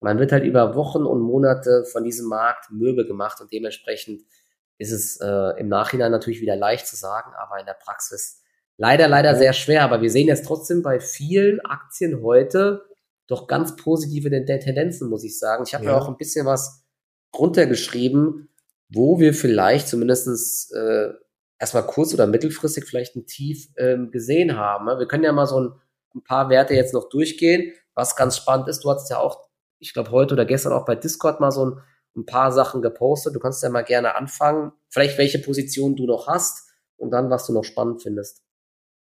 [0.00, 4.22] man wird halt über Wochen und Monate von diesem Markt mürbe gemacht und dementsprechend
[4.78, 8.42] ist es äh, im Nachhinein natürlich wieder leicht zu sagen, aber in der Praxis
[8.76, 9.82] leider, leider sehr schwer.
[9.82, 12.87] Aber wir sehen jetzt trotzdem bei vielen Aktien heute,
[13.28, 15.64] doch ganz positive Tendenzen, muss ich sagen.
[15.66, 15.92] Ich habe ja.
[15.92, 16.82] ja auch ein bisschen was
[17.36, 18.48] runtergeschrieben,
[18.88, 21.10] wo wir vielleicht zumindestens äh,
[21.58, 24.86] erstmal kurz- oder mittelfristig vielleicht ein Tief ähm, gesehen haben.
[24.86, 24.98] Ne?
[24.98, 25.72] Wir können ja mal so ein,
[26.14, 27.72] ein, paar Werte jetzt noch durchgehen.
[27.94, 30.94] was ganz spannend ist, du hast ja auch, ich glaube, heute oder gestern auch bei
[30.94, 31.80] Discord mal so ein,
[32.16, 33.34] ein paar Sachen gepostet.
[33.34, 34.72] Du kannst ja mal gerne anfangen.
[34.88, 38.42] Vielleicht welche Position du noch hast und dann, was du noch spannend findest.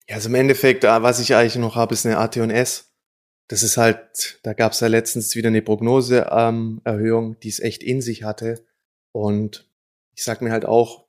[0.08, 2.87] Ja, also im Endeffekt, äh, was ich eigentlich noch habe, ist eine AT&S.
[3.48, 7.82] Das ist halt, da gab es ja letztens wieder eine Prognoseerhöhung, ähm, die es echt
[7.82, 8.64] in sich hatte.
[9.12, 9.68] Und
[10.14, 11.08] ich sag mir halt auch,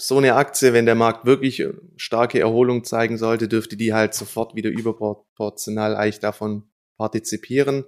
[0.00, 4.14] so eine Aktie, wenn der Markt wirklich äh, starke Erholung zeigen sollte, dürfte die halt
[4.14, 7.84] sofort wieder überproportional eigentlich davon partizipieren.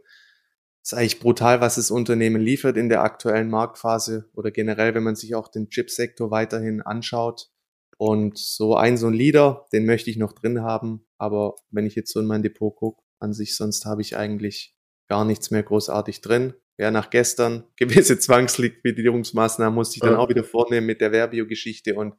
[0.82, 5.02] Das ist eigentlich brutal, was das Unternehmen liefert in der aktuellen Marktphase oder generell, wenn
[5.02, 7.50] man sich auch den Chipsektor weiterhin anschaut.
[7.98, 11.06] Und so ein, so ein Leader, den möchte ich noch drin haben.
[11.18, 14.74] Aber wenn ich jetzt so in mein Depot gucke, an sich, sonst habe ich eigentlich
[15.08, 20.44] gar nichts mehr großartig drin ja, nach gestern gewisse Zwangsliquidierungsmaßnahmen musste ich dann auch wieder
[20.44, 22.14] vornehmen mit der Verbio-Geschichte und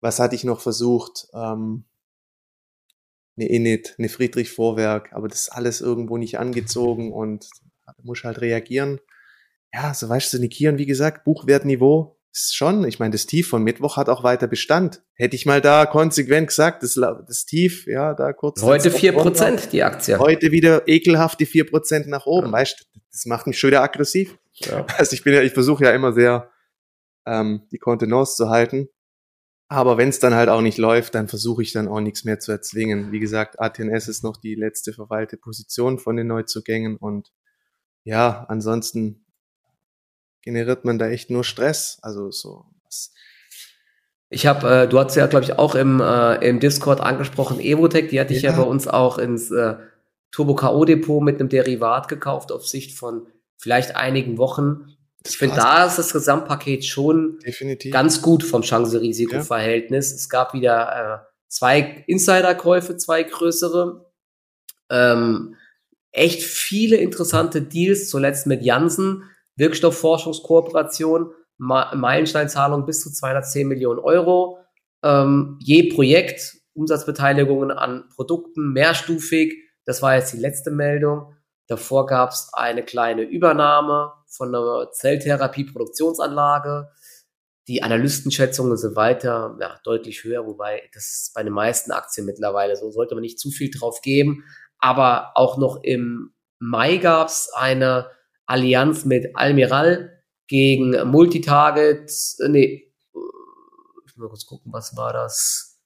[0.00, 1.26] was hatte ich noch versucht?
[1.34, 1.84] Ähm,
[3.36, 7.46] eine Init, eine Friedrich Vorwerk, aber das ist alles irgendwo nicht angezogen und
[8.02, 9.00] muss halt reagieren.
[9.72, 13.62] Ja, so weißt du, Nikieren, wie gesagt, Buchwertniveau ist schon, ich meine, das Tief von
[13.62, 15.02] Mittwoch hat auch weiter Bestand.
[15.14, 18.60] Hätte ich mal da konsequent gesagt, das, das Tief, ja, da kurz.
[18.62, 20.18] Heute vier Prozent die Aktie.
[20.18, 22.52] Heute wieder ekelhaft die vier Prozent nach oben, ja.
[22.52, 24.36] weißt du, das macht mich schon wieder aggressiv.
[24.54, 24.84] Ja.
[24.96, 26.50] Also ich bin ja, ich versuche ja immer sehr,
[27.24, 28.88] ähm, die Kontenance zu halten.
[29.68, 32.38] Aber wenn es dann halt auch nicht läuft, dann versuche ich dann auch nichts mehr
[32.38, 33.12] zu erzwingen.
[33.12, 37.32] Wie gesagt, ATNS ist noch die letzte verweilte Position von den Neuzugängen und
[38.02, 39.23] ja, ansonsten
[40.44, 41.98] generiert man da echt nur Stress.
[42.02, 43.12] Also so was.
[44.28, 48.08] Ich habe, äh, du hast ja, glaube ich, auch im, äh, im Discord angesprochen, Evotech,
[48.08, 49.76] die hatte ich ja bei uns auch ins äh,
[50.30, 50.84] Turbo K.O.
[50.84, 53.26] Depot mit einem Derivat gekauft auf Sicht von
[53.56, 54.96] vielleicht einigen Wochen.
[55.26, 57.92] Ich finde, da ist das Gesamtpaket schon Definitiv.
[57.92, 60.10] ganz gut vom Chance-Risiko-Verhältnis.
[60.10, 60.16] Ja.
[60.16, 64.10] Es gab wieder äh, zwei Insiderkäufe, zwei größere.
[64.90, 65.54] Ähm,
[66.10, 69.22] echt viele interessante Deals, zuletzt mit Janssen
[69.56, 74.58] Wirkstoffforschungskooperation, Meilensteinzahlung bis zu 210 Millionen Euro.
[75.02, 79.54] Ähm, je Projekt, Umsatzbeteiligungen an Produkten, mehrstufig.
[79.84, 81.34] Das war jetzt die letzte Meldung.
[81.68, 86.90] Davor gab es eine kleine Übernahme von einer Zelltherapie-Produktionsanlage.
[87.68, 92.76] Die Analystenschätzungen sind weiter ja, deutlich höher, wobei das ist bei den meisten Aktien mittlerweile
[92.76, 92.90] so.
[92.90, 94.44] Sollte man nicht zu viel drauf geben.
[94.78, 98.10] Aber auch noch im Mai gab es eine
[98.46, 105.80] Allianz mit Almiral gegen Multitarget, äh, nee, ich muss mal kurz gucken, was war das?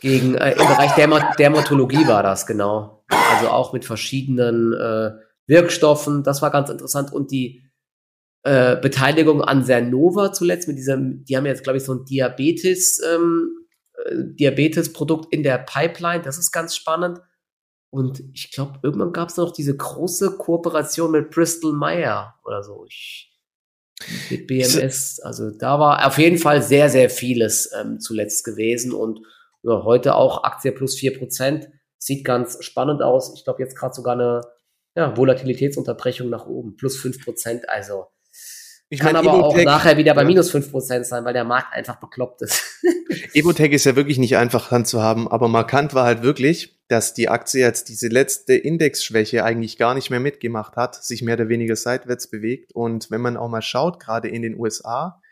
[0.00, 3.04] Gegen, äh, im Bereich Dermat Dermatologie war das, genau.
[3.08, 5.10] Also auch mit verschiedenen äh,
[5.46, 7.12] Wirkstoffen, das war ganz interessant.
[7.12, 7.70] Und die
[8.42, 13.02] äh, Beteiligung an Cernova zuletzt mit diesem, die haben jetzt, glaube ich, so ein Diabetes,
[13.04, 13.66] ähm,
[14.04, 17.20] äh, Diabetes-Produkt in der Pipeline, das ist ganz spannend.
[17.90, 22.84] Und ich glaube, irgendwann gab es noch diese große Kooperation mit Bristol Meyer oder so.
[22.88, 23.30] Ich,
[24.30, 25.20] mit BMS.
[25.20, 28.92] Also da war auf jeden Fall sehr, sehr vieles ähm, zuletzt gewesen.
[28.92, 29.20] Und
[29.62, 31.68] ja, heute auch Aktie plus vier Prozent.
[31.98, 33.34] Sieht ganz spannend aus.
[33.36, 34.42] Ich glaube, jetzt gerade sogar eine
[34.94, 36.76] ja, Volatilitätsunterbrechung nach oben.
[36.76, 37.68] Plus fünf Prozent.
[37.68, 38.06] Also
[38.88, 41.44] ich Kann mein, aber Evotech, auch nachher wieder bei minus fünf Prozent sein, weil der
[41.44, 42.82] Markt einfach bekloppt ist.
[43.34, 47.60] Evotech ist ja wirklich nicht einfach handzuhaben, aber markant war halt wirklich, dass die Aktie
[47.60, 52.28] jetzt diese letzte Indexschwäche eigentlich gar nicht mehr mitgemacht hat, sich mehr oder weniger seitwärts
[52.28, 52.72] bewegt.
[52.74, 55.22] Und wenn man auch mal schaut, gerade in den USA,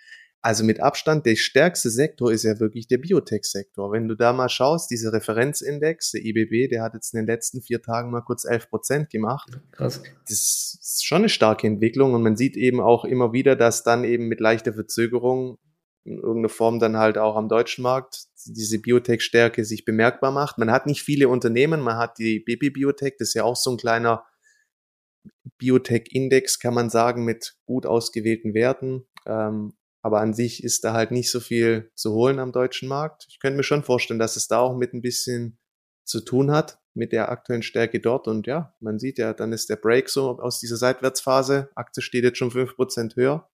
[0.40, 3.90] also mit Abstand der stärkste Sektor ist ja wirklich der Biotech-Sektor.
[3.90, 7.60] Wenn du da mal schaust, dieser Referenzindex, der IBB, der hat jetzt in den letzten
[7.60, 9.50] vier Tagen mal kurz 11 Prozent gemacht.
[9.72, 10.00] Krass.
[10.28, 14.04] Das ist schon eine starke Entwicklung und man sieht eben auch immer wieder, dass dann
[14.04, 15.58] eben mit leichter Verzögerung
[16.04, 20.58] in irgendeiner Form dann halt auch am deutschen Markt diese Biotech-Stärke sich bemerkbar macht.
[20.58, 23.70] Man hat nicht viele Unternehmen, man hat die BP Biotech, das ist ja auch so
[23.70, 24.24] ein kleiner
[25.58, 29.06] Biotech-Index, kann man sagen, mit gut ausgewählten Werten.
[29.26, 33.26] Ähm, aber an sich ist da halt nicht so viel zu holen am deutschen Markt.
[33.28, 35.58] Ich könnte mir schon vorstellen, dass es da auch mit ein bisschen
[36.04, 38.28] zu tun hat, mit der aktuellen Stärke dort.
[38.28, 41.70] Und ja, man sieht ja, dann ist der Break so aus dieser Seitwärtsphase.
[41.74, 43.50] Aktie steht jetzt schon fünf Prozent höher.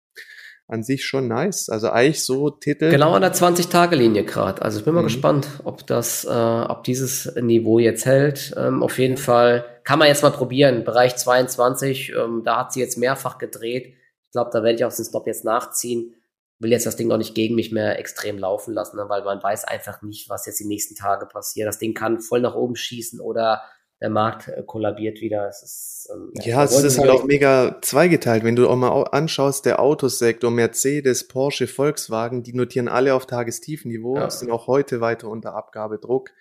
[0.70, 1.68] An sich schon nice.
[1.68, 2.90] Also eigentlich so Titel.
[2.90, 4.62] Genau an der 20-Tage-Linie gerade.
[4.62, 5.08] Also ich bin mal mhm.
[5.08, 8.54] gespannt, ob das, äh, ob dieses Niveau jetzt hält.
[8.56, 10.84] Ähm, auf jeden Fall kann man jetzt mal probieren.
[10.84, 13.88] Bereich 22, ähm, da hat sie jetzt mehrfach gedreht.
[14.28, 16.14] Ich glaube, da werde ich auch den Stop jetzt nachziehen
[16.60, 19.42] will jetzt das Ding auch nicht gegen mich mehr extrem laufen lassen, ne, weil man
[19.42, 21.68] weiß einfach nicht, was jetzt die nächsten Tage passiert.
[21.68, 23.62] Das Ding kann voll nach oben schießen oder
[24.02, 25.48] der Markt äh, kollabiert wieder.
[25.48, 28.44] Es ist, ähm, ja, es ist halt auch mega zweigeteilt.
[28.44, 34.18] Wenn du auch mal anschaust, der Autosektor, Mercedes, Porsche, Volkswagen, die notieren alle auf Tagestiefniveau,
[34.18, 34.30] ja.
[34.30, 36.32] sind auch heute weiter unter Abgabedruck.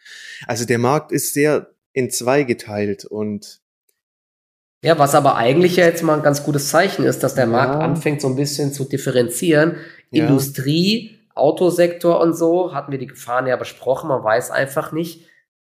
[0.47, 3.61] Also der Markt ist sehr in zwei geteilt und
[4.85, 7.51] Ja, was aber eigentlich ja jetzt mal ein ganz gutes Zeichen ist, dass der ja.
[7.51, 9.77] Markt anfängt so ein bisschen zu differenzieren.
[10.11, 10.27] Ja.
[10.27, 15.27] Industrie, Autosektor und so hatten wir die Gefahren ja besprochen, man weiß einfach nicht.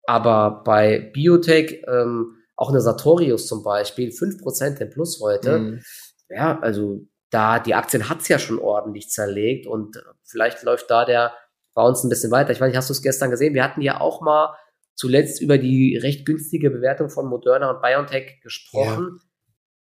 [0.08, 5.58] Aber bei Biotech, ähm, auch eine Sartorius zum Beispiel, 5% im Plus heute.
[5.58, 5.82] Mhm.
[6.30, 11.34] Ja, also da, die Aktien hat's ja schon ordentlich zerlegt und vielleicht läuft da der
[11.74, 12.52] bei uns ein bisschen weiter.
[12.52, 13.52] Ich weiß nicht, hast du es gestern gesehen?
[13.52, 14.56] Wir hatten ja auch mal
[14.94, 19.18] zuletzt über die recht günstige Bewertung von Moderna und BioNTech gesprochen.
[19.18, 19.22] Ja.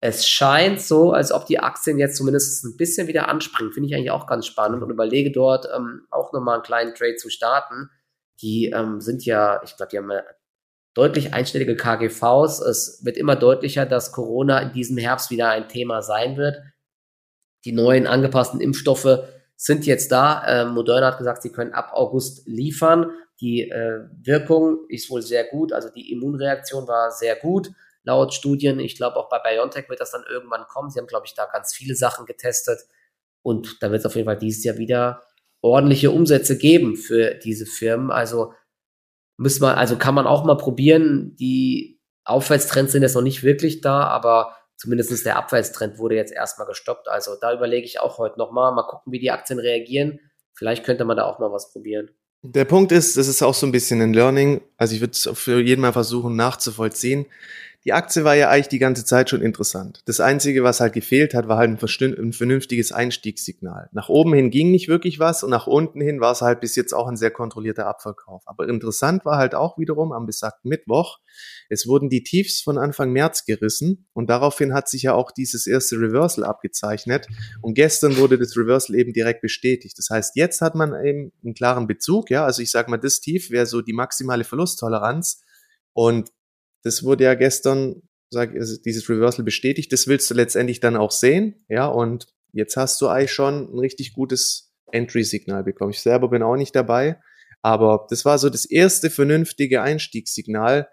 [0.00, 3.72] Es scheint so, als ob die Aktien jetzt zumindest ein bisschen wieder anspringen.
[3.72, 7.16] Finde ich eigentlich auch ganz spannend und überlege dort ähm, auch nochmal einen kleinen Trade
[7.16, 7.88] zu starten.
[8.40, 10.12] Die ähm, sind ja, ich glaube, die haben
[10.94, 12.60] deutlich einstellige KGVs.
[12.60, 16.62] Es wird immer deutlicher, dass Corona in diesem Herbst wieder ein Thema sein wird.
[17.64, 19.20] Die neuen angepassten Impfstoffe
[19.56, 20.42] sind jetzt da.
[20.46, 23.10] Ähm, Moderna hat gesagt, sie können ab August liefern.
[23.40, 27.70] Die äh, Wirkung ist wohl sehr gut, also die Immunreaktion war sehr gut
[28.08, 28.80] laut Studien.
[28.80, 30.90] Ich glaube, auch bei BioNTech wird das dann irgendwann kommen.
[30.90, 32.80] Sie haben, glaube ich, da ganz viele Sachen getestet
[33.42, 35.22] und da wird es auf jeden Fall dieses Jahr wieder
[35.60, 38.10] ordentliche Umsätze geben für diese Firmen.
[38.10, 38.52] Also
[39.36, 41.36] müssen wir, also kann man auch mal probieren.
[41.36, 46.66] Die Aufwärtstrends sind jetzt noch nicht wirklich da, aber zumindest der Abwärtstrend wurde jetzt erstmal
[46.66, 47.08] gestoppt.
[47.08, 50.20] Also da überlege ich auch heute nochmal, mal gucken, wie die Aktien reagieren.
[50.54, 52.10] Vielleicht könnte man da auch mal was probieren.
[52.42, 54.60] Der Punkt ist, das ist auch so ein bisschen ein Learning.
[54.76, 57.26] Also ich würde es für jeden mal versuchen nachzuvollziehen.
[57.84, 60.02] Die Aktie war ja eigentlich die ganze Zeit schon interessant.
[60.06, 63.88] Das Einzige, was halt gefehlt hat, war halt ein, vernünftiges Einstiegssignal.
[63.92, 66.74] Nach oben hin ging nicht wirklich was und nach unten hin war es halt bis
[66.74, 68.42] jetzt auch ein sehr kontrollierter Abverkauf.
[68.46, 71.18] Aber interessant war halt auch wiederum am besagten Mittwoch,
[71.68, 75.66] es wurden die Tiefs von Anfang März gerissen und daraufhin hat sich ja auch dieses
[75.66, 77.26] erste Reversal abgezeichnet
[77.62, 79.98] und gestern wurde das Reversal eben direkt bestätigt.
[79.98, 83.20] Das heißt, jetzt hat man eben einen klaren Bezug, ja, also ich sag mal, das
[83.20, 85.42] Tief wäre so die maximale Verlusttoleranz
[85.92, 86.30] und
[86.82, 89.92] das wurde ja gestern, sag, also dieses Reversal bestätigt.
[89.92, 91.64] Das willst du letztendlich dann auch sehen.
[91.68, 95.90] Ja, und jetzt hast du eigentlich schon ein richtig gutes Entry-Signal bekommen.
[95.90, 97.20] Ich selber bin auch nicht dabei.
[97.62, 100.88] Aber das war so das erste vernünftige Einstiegssignal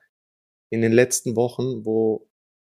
[0.70, 2.30] in den letzten Wochen, wo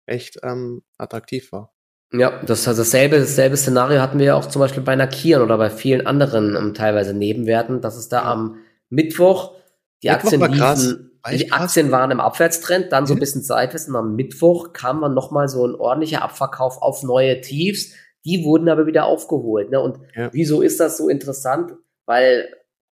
[0.07, 1.75] echt ähm, attraktiv war.
[2.13, 5.57] Ja, das also dasselbe, dasselbe Szenario hatten wir ja auch zum Beispiel bei Nakieren oder
[5.59, 8.57] bei vielen anderen um, ähm, teilweise Nebenwerten, dass es da am
[8.89, 9.55] Mittwoch
[10.03, 13.97] die Mittwoch Aktien liefen, die Aktien waren im Abwärtstrend, dann so ein bisschen seitwärts und
[13.97, 17.95] am Mittwoch kam dann nochmal so ein ordentlicher Abverkauf auf neue Tiefs.
[18.25, 19.71] Die wurden aber wieder aufgeholt.
[19.71, 19.81] Ne?
[19.81, 20.31] Und ja.
[20.33, 21.73] wieso ist das so interessant?
[22.07, 22.49] Weil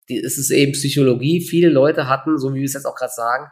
[0.09, 1.41] die, es ist eben Psychologie.
[1.41, 3.51] Viele Leute hatten, so wie wir es jetzt auch gerade sagen,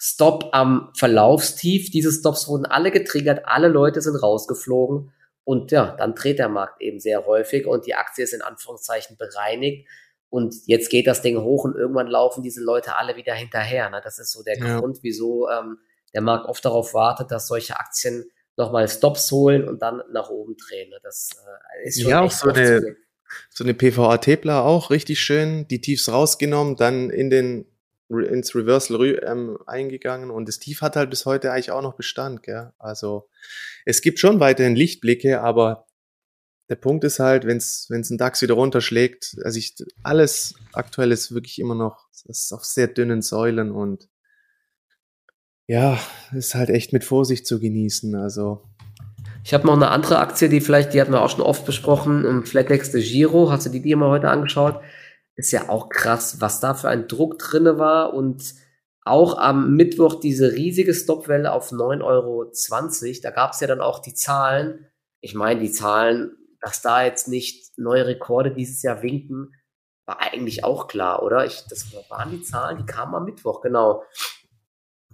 [0.00, 1.90] Stop am Verlaufstief.
[1.90, 5.12] Diese Stops wurden alle getriggert, alle Leute sind rausgeflogen.
[5.42, 9.16] Und ja, dann dreht der Markt eben sehr häufig und die Aktie ist in Anführungszeichen
[9.16, 9.88] bereinigt.
[10.30, 13.88] Und jetzt geht das Ding hoch und irgendwann laufen diese Leute alle wieder hinterher.
[13.90, 14.00] Ne?
[14.04, 14.78] Das ist so der ja.
[14.78, 15.78] Grund, wieso ähm,
[16.12, 20.56] der Markt oft darauf wartet, dass solche Aktien nochmal Stops holen und dann nach oben
[20.56, 20.90] drehen.
[20.90, 20.98] Ne?
[21.02, 21.30] Das
[21.82, 22.96] äh, ist schon ja auch so eine,
[23.50, 27.66] so eine PVA-Tepler auch richtig schön, die Tiefs rausgenommen, dann in den
[28.10, 32.42] ins Reversal ähm, eingegangen und das Tief hat halt bis heute eigentlich auch noch Bestand.
[32.42, 32.72] Gell?
[32.78, 33.28] Also
[33.84, 35.87] es gibt schon weiterhin Lichtblicke, aber
[36.68, 41.32] der Punkt ist halt, wenn es ein DAX wieder runterschlägt, also ich, alles aktuell ist
[41.32, 44.08] wirklich immer noch, ist auf sehr dünnen Säulen und
[45.66, 45.98] ja,
[46.32, 48.14] ist halt echt mit Vorsicht zu genießen.
[48.14, 48.62] Also
[49.44, 52.44] ich habe noch eine andere Aktie, die vielleicht, die hatten wir auch schon oft besprochen,
[52.44, 53.50] Flatex de Giro.
[53.50, 54.80] Hast du die dir mal heute angeschaut?
[55.36, 58.54] Ist ja auch krass, was da für ein Druck drinne war und
[59.04, 63.20] auch am Mittwoch diese riesige Stopwelle auf 9,20 Euro.
[63.22, 64.86] Da gab es ja dann auch die Zahlen.
[65.20, 69.54] Ich meine, die Zahlen dass da jetzt nicht neue Rekorde dieses Jahr winken,
[70.06, 71.44] war eigentlich auch klar, oder?
[71.44, 74.02] Ich, das waren die Zahlen, die kamen am Mittwoch, genau.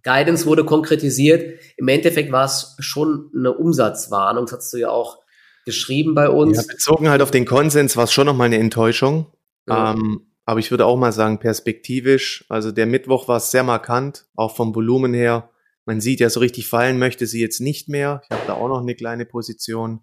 [0.02, 1.60] Guidance wurde konkretisiert.
[1.76, 5.18] Im Endeffekt war es schon eine Umsatzwarnung, das hast du ja auch
[5.64, 6.56] geschrieben bei uns.
[6.56, 9.32] Ja, bezogen halt auf den Konsens war es schon nochmal eine Enttäuschung.
[9.66, 9.92] Ja.
[9.92, 14.54] Ähm, aber ich würde auch mal sagen, perspektivisch, also der Mittwoch war sehr markant, auch
[14.54, 15.50] vom Volumen her.
[15.86, 18.22] Man sieht ja so richtig fallen möchte sie jetzt nicht mehr.
[18.24, 20.00] Ich habe da auch noch eine kleine Position.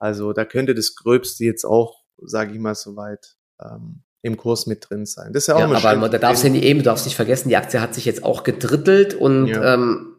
[0.00, 4.88] Also da könnte das Gröbste jetzt auch, sage ich mal, soweit ähm, im Kurs mit
[4.88, 5.32] drin sein.
[5.32, 7.16] Das ist ja auch ja, aber man, da darfst du nicht eben, du darfst nicht
[7.16, 9.74] vergessen, die Aktie hat sich jetzt auch gedrittelt und ja.
[9.74, 10.16] ähm,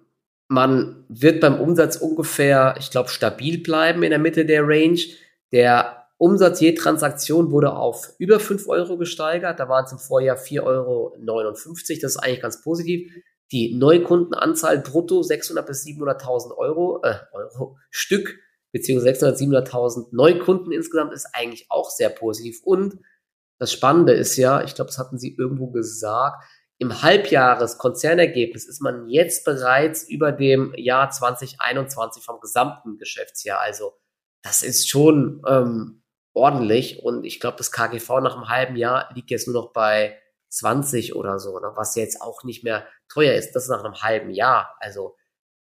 [0.48, 5.00] man wird beim Umsatz ungefähr, ich glaube, stabil bleiben in der Mitte der Range.
[5.52, 9.60] Der Umsatz je Transaktion wurde auf über 5 Euro gesteigert.
[9.60, 11.16] Da waren es im Vorjahr 4,59 Euro.
[11.22, 13.12] Das ist eigentlich ganz positiv.
[13.52, 18.40] Die Neukundenanzahl brutto 600 bis 700.000 Euro, äh, Euro Stück
[18.72, 22.62] beziehungsweise 600.000, 700.000 Neukunden insgesamt ist eigentlich auch sehr positiv.
[22.64, 23.00] Und
[23.60, 26.44] das Spannende ist ja, ich glaube, das hatten Sie irgendwo gesagt,
[26.78, 33.60] im Halbjahreskonzernergebnis ist man jetzt bereits über dem Jahr 2021 vom gesamten Geschäftsjahr.
[33.60, 33.92] Also
[34.44, 36.04] das ist schon ähm,
[36.34, 40.18] ordentlich und ich glaube, das KGV nach einem halben Jahr liegt jetzt nur noch bei
[40.50, 43.52] 20 oder so, ne, was jetzt auch nicht mehr teuer ist.
[43.52, 44.76] Das ist nach einem halben Jahr.
[44.80, 45.16] Also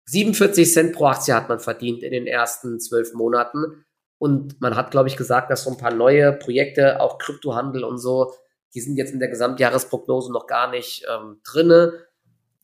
[0.09, 3.85] 47 Cent pro Aktie hat man verdient in den ersten zwölf Monaten.
[4.17, 7.99] Und man hat, glaube ich, gesagt, dass so ein paar neue Projekte, auch Kryptohandel und
[7.99, 8.33] so,
[8.73, 12.05] die sind jetzt in der Gesamtjahresprognose noch gar nicht ähm, drinne.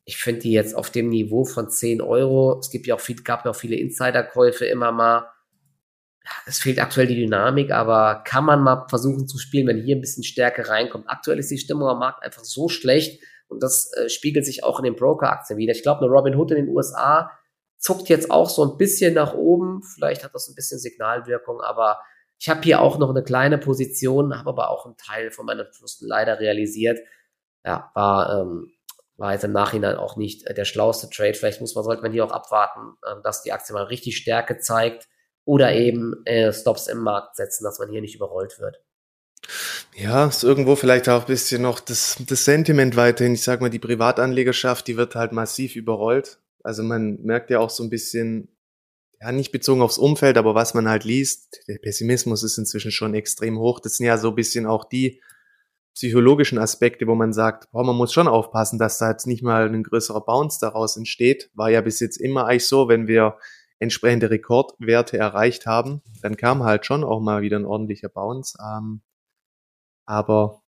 [0.06, 2.60] Ich finde die jetzt auf dem Niveau von 10 Euro.
[2.60, 5.32] Es gibt ja auch viel, gab ja auch viele Insiderkäufe immer mal.
[6.48, 10.02] Es fehlt aktuell die Dynamik, aber kann man mal versuchen zu spielen, wenn hier ein
[10.02, 11.06] bisschen Stärke reinkommt.
[11.08, 13.22] Aktuell ist die Stimmung am Markt einfach so schlecht
[13.56, 15.72] und das äh, spiegelt sich auch in den Broker-Aktien wieder.
[15.72, 17.32] Ich glaube, eine Robin Hood in den USA
[17.78, 19.82] zuckt jetzt auch so ein bisschen nach oben.
[19.84, 22.00] Vielleicht hat das ein bisschen Signalwirkung, aber
[22.38, 25.66] ich habe hier auch noch eine kleine Position, habe aber auch einen Teil von meinen
[25.72, 27.00] Verlusten leider realisiert.
[27.64, 28.72] Ja, war, ähm,
[29.18, 31.34] war jetzt im Nachhinein auch nicht äh, der schlauste Trade.
[31.34, 34.60] Vielleicht muss man, sollte man hier auch abwarten, äh, dass die Aktie mal richtig Stärke
[34.60, 35.08] zeigt
[35.46, 38.82] oder eben äh, Stops im Markt setzen, dass man hier nicht überrollt wird.
[39.96, 43.34] Ja, ist irgendwo vielleicht auch ein bisschen noch das, das Sentiment weiterhin.
[43.34, 46.40] Ich sag mal, die Privatanlegerschaft, die wird halt massiv überrollt.
[46.64, 48.50] Also man merkt ja auch so ein bisschen,
[49.22, 53.14] ja, nicht bezogen aufs Umfeld, aber was man halt liest, der Pessimismus ist inzwischen schon
[53.14, 53.80] extrem hoch.
[53.80, 55.22] Das sind ja so ein bisschen auch die
[55.94, 59.70] psychologischen Aspekte, wo man sagt, boah, man muss schon aufpassen, dass da jetzt nicht mal
[59.70, 61.50] ein größerer Bounce daraus entsteht.
[61.54, 63.38] War ja bis jetzt immer eigentlich so, wenn wir
[63.80, 68.58] entsprechende Rekordwerte erreicht haben, dann kam halt schon auch mal wieder ein ordentlicher Bounce.
[68.62, 69.02] Ähm,
[70.06, 70.62] aber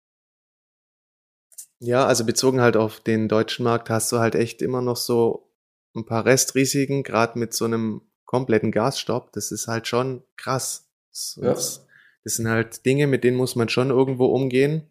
[1.80, 5.48] ja, also bezogen halt auf den deutschen Markt hast du halt echt immer noch so
[5.94, 9.32] ein paar Restrisiken, gerade mit so einem kompletten Gasstopp.
[9.32, 10.88] Das ist halt schon krass.
[11.10, 11.52] Das, ja.
[11.52, 11.86] das,
[12.24, 14.90] sind halt Dinge, mit denen muss man schon irgendwo umgehen.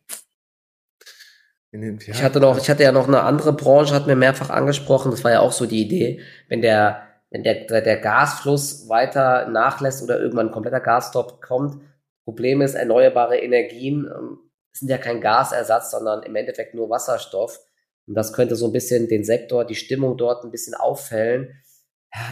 [1.73, 2.13] Den, ja.
[2.13, 5.11] Ich hatte noch, ich hatte ja noch eine andere Branche, hat mir mehrfach angesprochen.
[5.11, 10.01] Das war ja auch so die Idee, wenn der, wenn der, der Gasfluss weiter nachlässt
[10.01, 11.81] oder irgendwann ein kompletter Gasstopp kommt,
[12.27, 14.39] Problem ist, erneuerbare Energien ähm,
[14.73, 17.57] sind ja kein Gasersatz, sondern im Endeffekt nur Wasserstoff.
[18.05, 21.53] Und das könnte so ein bisschen den Sektor, die Stimmung dort ein bisschen auffällen.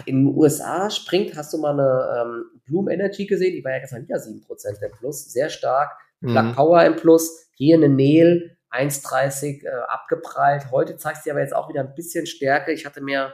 [0.06, 3.80] in den USA springt, hast du mal eine ähm, Bloom Energy gesehen, die war ja
[3.80, 5.94] gestern wieder 7% im Plus, sehr stark.
[6.20, 6.32] Mhm.
[6.34, 10.72] Black Power im Plus, hier eine Neil 1,30 äh, abgeprallt.
[10.72, 12.74] Heute zeigt sie aber jetzt auch wieder ein bisschen Stärke.
[12.74, 13.34] Ich hatte mir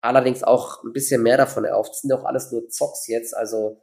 [0.00, 1.92] allerdings auch ein bisschen mehr davon erhofft.
[1.92, 3.80] Das sind doch alles nur Zocks jetzt, also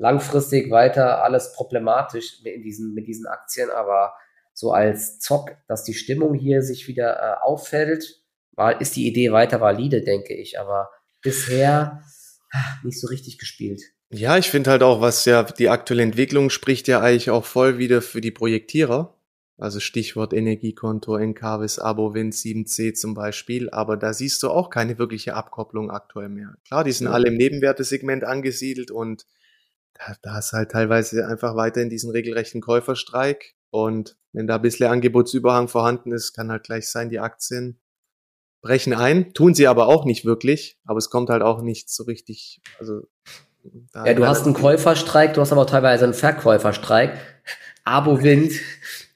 [0.00, 4.14] langfristig weiter alles problematisch in diesen, mit diesen Aktien, aber
[4.54, 9.30] so als Zock, dass die Stimmung hier sich wieder äh, auffällt, war, ist die Idee
[9.30, 10.90] weiter valide, denke ich, aber
[11.22, 12.02] bisher
[12.82, 13.82] nicht so richtig gespielt.
[14.10, 17.78] Ja, ich finde halt auch, was ja die aktuelle Entwicklung spricht ja eigentlich auch voll
[17.78, 19.14] wieder für die Projektierer.
[19.56, 23.68] Also Stichwort Energiekonto, Encarvis, Abowin, 7C zum Beispiel.
[23.70, 26.54] Aber da siehst du auch keine wirkliche Abkopplung aktuell mehr.
[26.66, 27.12] Klar, die sind ja.
[27.12, 29.26] alle im Nebenwertesegment angesiedelt und
[29.94, 33.54] da, da ist halt teilweise einfach weiter in diesen regelrechten Käuferstreik.
[33.70, 37.80] Und wenn da ein bisschen Angebotsüberhang vorhanden ist, kann halt gleich sein, die Aktien
[38.62, 39.32] brechen ein.
[39.34, 40.78] Tun sie aber auch nicht wirklich.
[40.84, 43.02] Aber es kommt halt auch nicht so richtig, also.
[43.94, 47.18] Ja, du hast einen Käuferstreik, du hast aber auch teilweise einen Verkäuferstreik.
[47.84, 48.52] Abo Wind.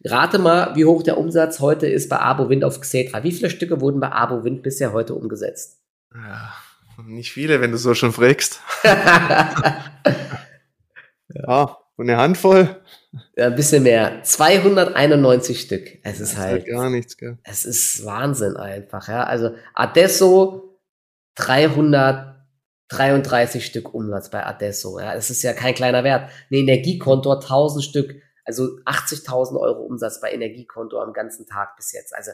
[0.04, 3.22] Rate mal, wie hoch der Umsatz heute ist bei Abo Wind auf Xetra.
[3.24, 5.80] Wie viele Stücke wurden bei Abo Wind bisher heute umgesetzt?
[6.14, 6.52] Ja,
[7.06, 8.60] nicht viele, wenn du so schon fragst.
[11.34, 12.80] Ja, und eine Handvoll?
[13.36, 14.22] Ja, ein bisschen mehr.
[14.22, 15.98] 291 Stück.
[16.02, 17.38] Es ist, halt, halt, gar nichts, gell?
[17.44, 19.22] Es ist Wahnsinn einfach, ja.
[19.24, 20.80] Also Adesso
[21.36, 24.98] 333 Stück Umsatz bei Adesso.
[24.98, 26.30] Ja, das ist ja kein kleiner Wert.
[26.50, 32.14] Ein Energiekonto 1000 Stück, also 80.000 Euro Umsatz bei Energiekonto am ganzen Tag bis jetzt.
[32.14, 32.32] Also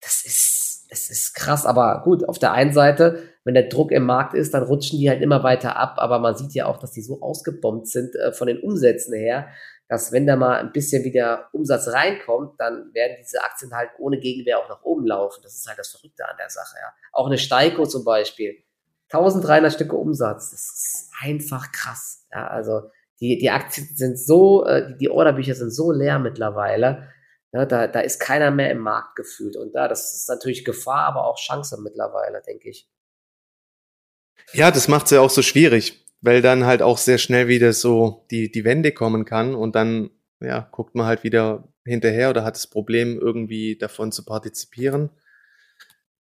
[0.00, 0.61] das ist,
[0.92, 4.52] es ist krass, aber gut, auf der einen Seite, wenn der Druck im Markt ist,
[4.52, 7.22] dann rutschen die halt immer weiter ab, aber man sieht ja auch, dass die so
[7.22, 9.48] ausgebombt sind äh, von den Umsätzen her,
[9.88, 14.18] dass wenn da mal ein bisschen wieder Umsatz reinkommt, dann werden diese Aktien halt ohne
[14.18, 15.40] Gegenwehr auch nach oben laufen.
[15.42, 16.92] Das ist halt das Verrückte an der Sache, ja.
[17.12, 18.62] Auch eine Steiko zum Beispiel.
[19.10, 20.50] 1300 Stücke Umsatz.
[20.50, 22.26] Das ist einfach krass.
[22.32, 22.82] Ja, also
[23.20, 27.08] die, die Aktien sind so, äh, die Orderbücher sind so leer mittlerweile.
[27.52, 29.56] Ja, da, da ist keiner mehr im Markt gefühlt.
[29.56, 32.88] Und da, das ist natürlich Gefahr, aber auch Chance mittlerweile, denke ich.
[34.52, 37.72] Ja, das macht es ja auch so schwierig, weil dann halt auch sehr schnell wieder
[37.72, 42.44] so die, die Wende kommen kann und dann, ja, guckt man halt wieder hinterher oder
[42.44, 45.10] hat das Problem, irgendwie davon zu partizipieren.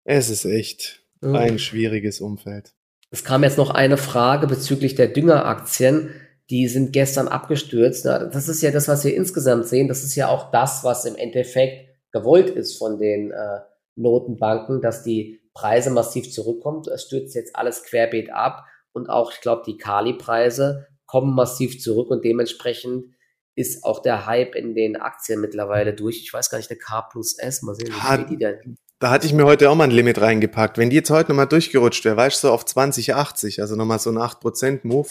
[0.05, 1.35] Es ist echt mhm.
[1.35, 2.73] ein schwieriges Umfeld.
[3.09, 6.13] Es kam jetzt noch eine Frage bezüglich der Düngeraktien
[6.49, 8.05] die sind gestern abgestürzt.
[8.05, 9.87] Das ist ja das, was wir insgesamt sehen.
[9.87, 13.59] Das ist ja auch das, was im Endeffekt gewollt ist von den äh,
[13.95, 16.83] Notenbanken, dass die Preise massiv zurückkommen.
[16.93, 22.09] Es stürzt jetzt alles querbeet ab und auch, ich glaube, die Kali-Preise kommen massiv zurück
[22.09, 23.13] und dementsprechend
[23.55, 26.21] ist auch der Hype in den Aktien mittlerweile durch.
[26.21, 28.77] Ich weiß gar nicht, eine K plus S, mal sehen, wie die denn.
[28.99, 30.77] Da hatte ich mir heute auch mal ein Limit reingepackt.
[30.77, 34.11] Wenn die jetzt heute nochmal durchgerutscht wäre, weißt du, so auf 2080, also nochmal so
[34.11, 35.09] ein 8% Move.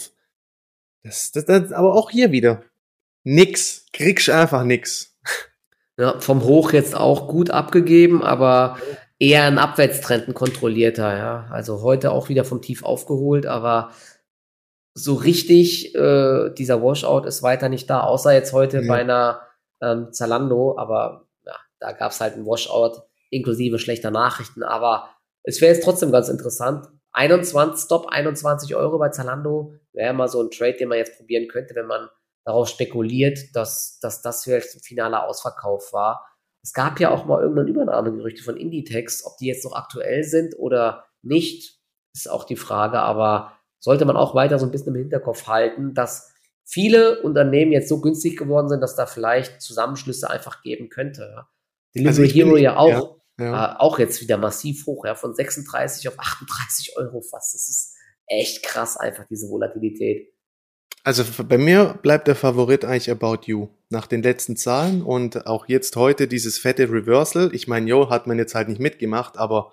[1.03, 2.63] Das, das, das, aber auch hier wieder.
[3.23, 3.85] Nix.
[3.93, 5.17] Kriegst einfach nix.
[5.99, 8.77] Ja, vom Hoch jetzt auch gut abgegeben, aber
[9.19, 11.47] eher ein Abwärtstrend, ein kontrollierter, ja.
[11.49, 13.91] Also heute auch wieder vom Tief aufgeholt, aber
[14.93, 18.87] so richtig, äh, dieser Washout ist weiter nicht da, außer jetzt heute ja.
[18.87, 19.41] bei einer
[19.81, 25.09] ähm, Zalando, aber ja, da gab es halt einen Washout inklusive schlechter Nachrichten, aber
[25.43, 26.87] es wäre jetzt trotzdem ganz interessant.
[27.17, 31.47] 21, Stop 21 Euro bei Zalando wäre mal so ein Trade, den man jetzt probieren
[31.47, 32.09] könnte, wenn man
[32.45, 36.25] darauf spekuliert, dass, dass das vielleicht ein finaler Ausverkauf war.
[36.63, 40.57] Es gab ja auch mal irgendwann Übernahmegerüchte von Inditex, ob die jetzt noch aktuell sind
[40.57, 41.79] oder nicht,
[42.13, 45.93] ist auch die Frage, aber sollte man auch weiter so ein bisschen im Hinterkopf halten,
[45.93, 51.45] dass viele Unternehmen jetzt so günstig geworden sind, dass da vielleicht Zusammenschlüsse einfach geben könnte.
[51.95, 53.73] Delivery also Hero ja auch, ja, ja.
[53.73, 57.53] Äh, auch jetzt wieder massiv hoch, ja, von 36 auf 38 Euro fast.
[57.53, 57.95] Das ist
[58.27, 60.33] echt krass einfach, diese Volatilität.
[61.03, 63.69] Also bei mir bleibt der Favorit eigentlich About You.
[63.89, 67.51] Nach den letzten Zahlen und auch jetzt heute dieses fette Reversal.
[67.53, 69.71] Ich meine, Jo hat man jetzt halt nicht mitgemacht, aber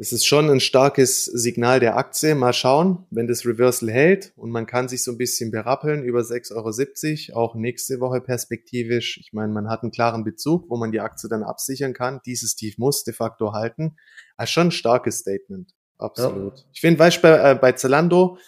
[0.00, 2.34] es ist schon ein starkes Signal der Aktie.
[2.34, 6.20] Mal schauen, wenn das Reversal hält und man kann sich so ein bisschen berappeln über
[6.20, 9.18] 6,70 Euro, auch nächste Woche perspektivisch.
[9.18, 12.20] Ich meine, man hat einen klaren Bezug, wo man die Aktie dann absichern kann.
[12.24, 13.96] Dieses Tief muss de facto halten.
[14.38, 15.74] Also schon ein starkes Statement.
[15.98, 16.56] Absolut.
[16.56, 16.64] Ja.
[16.72, 18.38] Ich finde, weißt du, bei, äh, bei Zalando,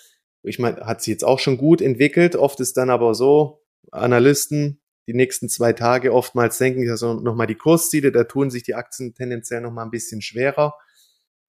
[0.43, 2.35] ich meine, hat sie jetzt auch schon gut entwickelt.
[2.35, 7.57] Oft ist dann aber so, Analysten die nächsten zwei Tage oftmals denken, also nochmal die
[7.57, 10.75] Kursziele, da tun sich die Aktien tendenziell nochmal ein bisschen schwerer.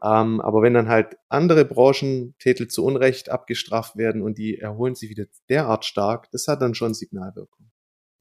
[0.04, 5.10] Ähm, aber wenn dann halt andere Branchentitel zu Unrecht abgestraft werden und die erholen sich
[5.10, 7.72] wieder derart stark, das hat dann schon Signalwirkung.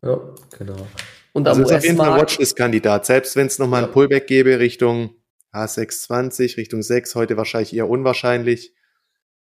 [0.04, 0.20] Ja,
[0.56, 0.86] genau.
[1.32, 3.06] Und also ist auf jeden Fall Watchlist-Kandidat.
[3.06, 3.88] Selbst wenn es nochmal ja.
[3.88, 5.16] ein Pullback gäbe Richtung
[5.52, 8.74] H620, Richtung 6, heute wahrscheinlich eher unwahrscheinlich.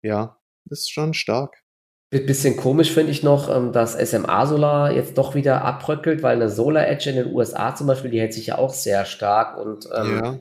[0.01, 1.63] Ja, das ist schon stark.
[2.11, 6.49] Bisschen komisch finde ich noch, ähm, dass SMA Solar jetzt doch wieder abbröckelt, weil eine
[6.49, 9.89] Solar Edge in den USA zum Beispiel, die hält sich ja auch sehr stark und
[9.93, 10.39] ähm, ja.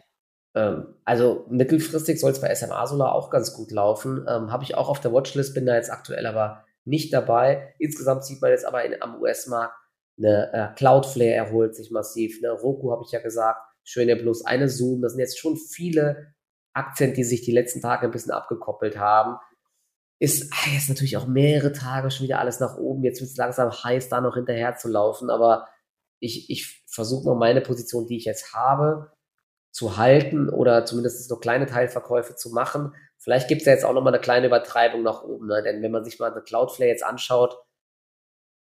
[0.55, 4.25] Ähm, also mittelfristig soll es bei SMA Solar auch ganz gut laufen.
[4.29, 7.75] Ähm, Habe ich auch auf der Watchlist, bin da jetzt aktuell aber nicht dabei.
[7.79, 9.75] Insgesamt sieht man jetzt aber in, am US-Markt,
[10.17, 14.69] eine äh, Cloudflare erholt sich massiv, eine Roku habe ich ja gesagt, schöne Plus, eine
[14.69, 15.03] Zoom.
[15.03, 16.35] Das sind jetzt schon viele
[16.73, 19.39] Aktien, die sich die letzten Tage ein bisschen abgekoppelt haben.
[20.21, 23.03] Ist ah, jetzt natürlich auch mehrere Tage schon wieder alles nach oben.
[23.03, 25.31] Jetzt wird es langsam heiß, da noch hinterher zu laufen.
[25.31, 25.67] Aber
[26.21, 29.13] ich, ich versuche noch meine Position, die ich jetzt habe,
[29.75, 32.95] zu halten oder zumindest noch kleine Teilverkäufe zu machen.
[33.19, 35.65] Vielleicht gibt es ja jetzt auch nochmal eine kleine Übertreibung nach oben, ne?
[35.65, 37.59] denn wenn man sich mal eine Cloudflare jetzt anschaut,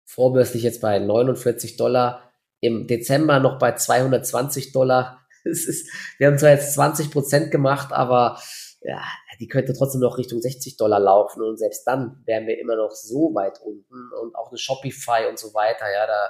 [0.05, 2.29] vorbörslich jetzt bei 49 Dollar,
[2.59, 5.23] im Dezember noch bei 220 Dollar.
[5.49, 8.37] Es ist, wir haben zwar jetzt 20 Prozent gemacht, aber
[8.81, 9.01] ja,
[9.39, 12.91] die könnte trotzdem noch Richtung 60 Dollar laufen und selbst dann wären wir immer noch
[12.91, 16.29] so weit unten und auch eine Shopify und so weiter, ja, da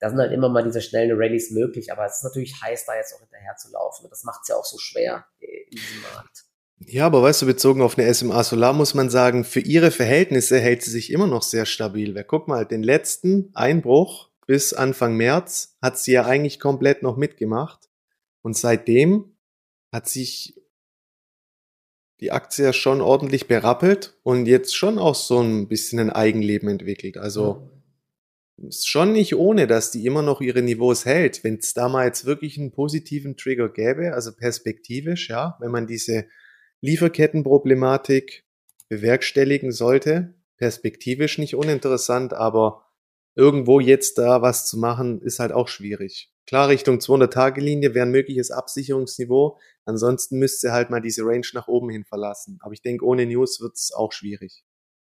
[0.00, 2.94] da sind halt immer mal diese schnellen Rallyes möglich, aber es ist natürlich heiß, da
[2.94, 4.06] jetzt auch hinterher zu laufen.
[4.08, 6.44] Das macht es ja auch so schwer in diesem Markt.
[6.86, 10.60] Ja, aber weißt du, bezogen auf eine SMA Solar muss man sagen, für ihre Verhältnisse
[10.60, 12.14] hält sie sich immer noch sehr stabil.
[12.14, 17.16] Weil guck mal, den letzten Einbruch bis Anfang März hat sie ja eigentlich komplett noch
[17.16, 17.88] mitgemacht.
[18.42, 19.36] Und seitdem
[19.92, 20.54] hat sich
[22.20, 26.68] die Aktie ja schon ordentlich berappelt und jetzt schon auch so ein bisschen ein Eigenleben
[26.68, 27.16] entwickelt.
[27.16, 27.68] Also
[28.66, 31.44] ist schon nicht ohne, dass die immer noch ihre Niveaus hält.
[31.44, 35.86] Wenn es da mal jetzt wirklich einen positiven Trigger gäbe, also perspektivisch, ja, wenn man
[35.86, 36.26] diese
[36.80, 38.44] Lieferkettenproblematik
[38.88, 42.84] bewerkstelligen sollte, perspektivisch nicht uninteressant, aber
[43.34, 46.32] irgendwo jetzt da was zu machen, ist halt auch schwierig.
[46.46, 49.58] Klar, Richtung 200-Tage-Linie wäre ein mögliches Absicherungsniveau.
[49.84, 52.58] Ansonsten müsste halt mal diese Range nach oben hin verlassen.
[52.62, 54.64] Aber ich denke, ohne News wird es auch schwierig.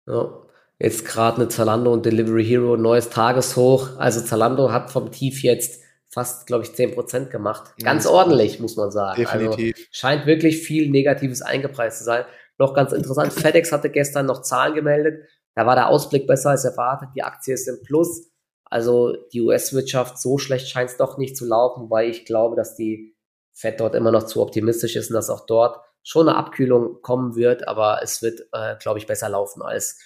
[0.06, 0.42] Ja.
[0.78, 3.98] Jetzt gerade eine Zalando und Delivery Hero, neues Tageshoch.
[3.98, 7.74] Also Zalando hat vom Tief jetzt fast, glaube ich, 10% gemacht.
[7.82, 9.26] Ganz ja, ordentlich, muss man sagen.
[9.26, 9.76] Also definitiv.
[9.76, 12.24] Also scheint wirklich viel Negatives eingepreist zu sein.
[12.58, 15.28] Noch ganz interessant, FedEx hatte gestern noch Zahlen gemeldet.
[15.54, 17.10] Da war der Ausblick besser als erwartet.
[17.16, 18.30] Die Aktie ist im Plus.
[18.64, 22.76] Also die US-Wirtschaft, so schlecht scheint es doch nicht zu laufen, weil ich glaube, dass
[22.76, 23.16] die
[23.52, 27.34] Fed dort immer noch zu optimistisch ist und dass auch dort schon eine Abkühlung kommen
[27.34, 27.66] wird.
[27.66, 29.98] Aber es wird, äh, glaube ich, besser laufen als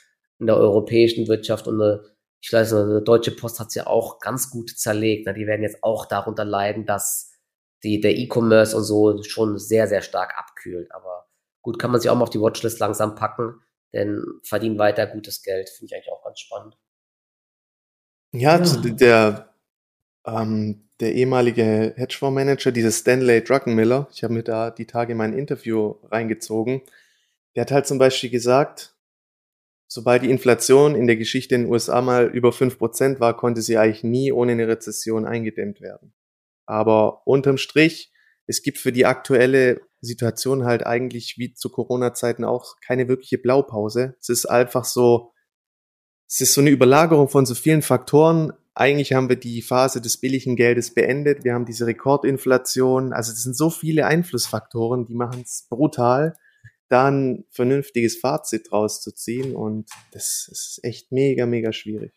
[0.43, 2.03] in der europäischen Wirtschaft und eine,
[2.41, 5.25] ich weiß nicht, eine Deutsche Post hat es ja auch ganz gut zerlegt.
[5.27, 5.35] Ne?
[5.35, 7.31] Die werden jetzt auch darunter leiden, dass
[7.85, 10.93] die, der E-Commerce und so schon sehr, sehr stark abkühlt.
[10.93, 11.29] Aber
[11.63, 13.55] gut, kann man sich auch mal auf die Watchlist langsam packen,
[13.93, 16.77] denn verdienen weiter gutes Geld, finde ich eigentlich auch ganz spannend.
[18.33, 18.81] Ja, ja.
[18.91, 19.55] der,
[20.27, 25.95] ähm, der ehemalige Hedgefondsmanager, dieses Stanley Druckenmiller, ich habe mir da die Tage mein Interview
[26.11, 26.83] reingezogen,
[27.55, 28.92] der hat halt zum Beispiel gesagt,
[29.93, 33.61] sobald die Inflation in der Geschichte in den USA mal über fünf Prozent war, konnte
[33.61, 36.15] sie eigentlich nie ohne eine Rezession eingedämmt werden.
[36.65, 38.11] Aber unterm Strich,
[38.47, 44.17] es gibt für die aktuelle Situation halt eigentlich wie zu Corona-Zeiten auch keine wirkliche Blaupause.
[44.19, 45.33] Es ist einfach so,
[46.27, 48.55] es ist so eine Überlagerung von so vielen Faktoren.
[48.75, 51.45] Eigentlich haben wir die Phase des billigen Geldes beendet.
[51.45, 53.13] Wir haben diese Rekordinflation.
[53.13, 56.35] Also es sind so viele Einflussfaktoren, die machen es brutal
[56.93, 62.13] da ein vernünftiges Fazit draus zu ziehen und das ist echt mega, mega schwierig.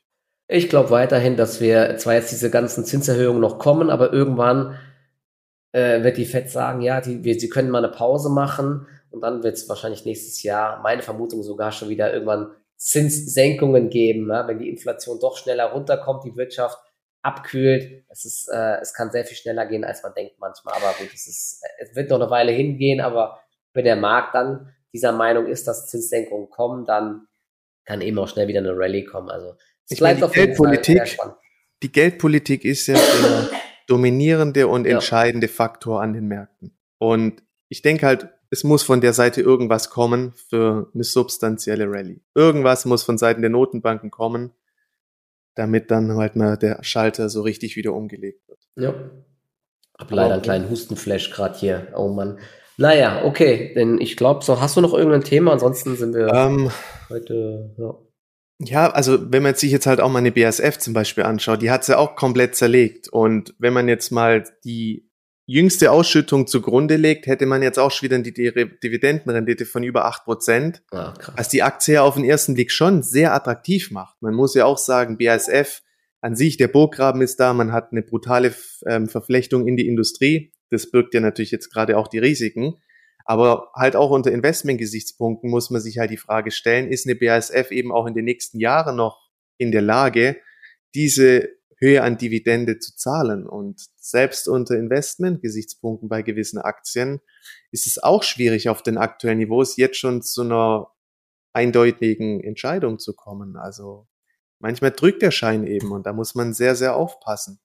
[0.48, 4.78] Ich glaube weiterhin, dass wir zwar jetzt diese ganzen Zinserhöhungen noch kommen, aber irgendwann
[5.72, 9.22] äh, wird die FED sagen, ja, die, wir, sie können mal eine Pause machen und
[9.22, 14.48] dann wird es wahrscheinlich nächstes Jahr, meine Vermutung sogar schon wieder irgendwann Zinssenkungen geben, ja,
[14.48, 16.78] wenn die Inflation doch schneller runterkommt, die Wirtschaft
[17.22, 18.04] abkühlt.
[18.10, 20.76] Es ist, äh, es kann sehr viel schneller gehen, als man denkt manchmal.
[20.76, 23.40] Aber gut, es ist, es wird noch eine Weile hingehen, aber
[23.76, 27.28] wenn der Markt dann dieser Meinung ist, dass Zinssenkungen kommen, dann
[27.86, 29.30] kann eben auch schnell wieder eine Rallye kommen.
[29.30, 29.54] Also
[29.86, 31.18] es ich bleibt meine, die Geldpolitik,
[31.84, 33.50] die Geldpolitik ist ja der
[33.88, 35.54] dominierende und entscheidende ja.
[35.54, 36.76] Faktor an den Märkten.
[36.98, 42.22] Und ich denke halt, es muss von der Seite irgendwas kommen für eine substanzielle Rallye.
[42.34, 44.54] Irgendwas muss von Seiten der Notenbanken kommen,
[45.56, 48.60] damit dann halt mal der Schalter so richtig wieder umgelegt wird.
[48.78, 48.94] Ja.
[49.98, 51.88] Hab leider einen kleinen Hustenflash gerade hier.
[51.96, 52.40] Oh Mann.
[52.78, 56.72] Naja, okay, denn ich glaube, so hast du noch irgendein Thema, ansonsten sind wir ähm,
[57.10, 57.96] heute, ja.
[58.60, 61.72] Ja, also wenn man sich jetzt halt auch mal eine BASF zum Beispiel anschaut, die
[61.72, 63.10] hat sie ja auch komplett zerlegt.
[63.10, 65.10] Und wenn man jetzt mal die
[65.46, 70.24] jüngste Ausschüttung zugrunde legt, hätte man jetzt auch schon wieder die Dividendenrendite von über acht
[70.24, 70.84] Prozent.
[70.92, 74.22] Ah, was die Aktie ja auf den ersten Blick schon sehr attraktiv macht.
[74.22, 75.82] Man muss ja auch sagen, BASF
[76.22, 78.56] an sich, der Burggraben ist da, man hat eine brutale
[78.88, 80.54] ähm, Verflechtung in die Industrie.
[80.70, 82.76] Das birgt ja natürlich jetzt gerade auch die Risiken.
[83.26, 87.72] Aber halt auch unter Investmentgesichtspunkten muss man sich halt die Frage stellen, ist eine BASF
[87.72, 90.38] eben auch in den nächsten Jahren noch in der Lage,
[90.94, 93.48] diese Höhe an Dividende zu zahlen?
[93.48, 97.20] Und selbst unter Investmentgesichtspunkten bei gewissen Aktien
[97.72, 100.92] ist es auch schwierig, auf den aktuellen Niveaus jetzt schon zu einer
[101.54, 103.56] eindeutigen Entscheidung zu kommen.
[103.56, 104.08] Also
[104.60, 107.60] manchmal drückt der Schein eben und da muss man sehr, sehr aufpassen.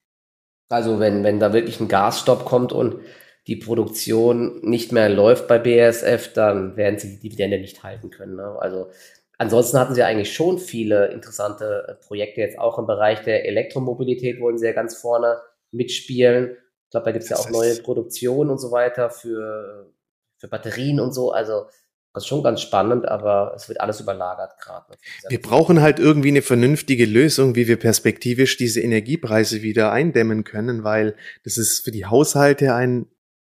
[0.70, 3.00] Also wenn, wenn da wirklich ein Gasstopp kommt und
[3.48, 8.36] die Produktion nicht mehr läuft bei BASF, dann werden sie die Dividende nicht halten können.
[8.36, 8.56] Ne?
[8.60, 8.88] Also
[9.36, 14.40] ansonsten hatten sie eigentlich schon viele interessante äh, Projekte jetzt auch im Bereich der Elektromobilität
[14.40, 15.40] wollen sie ja ganz vorne
[15.72, 16.56] mitspielen.
[16.84, 19.92] Ich glaube, da gibt es ja auch neue Produktionen und so weiter für,
[20.38, 21.32] für Batterien und so.
[21.32, 21.66] Also
[22.12, 24.96] das ist schon ganz spannend, aber es wird alles überlagert gerade.
[25.28, 30.82] Wir brauchen halt irgendwie eine vernünftige Lösung, wie wir perspektivisch diese Energiepreise wieder eindämmen können,
[30.82, 33.06] weil das ist für die Haushalte ein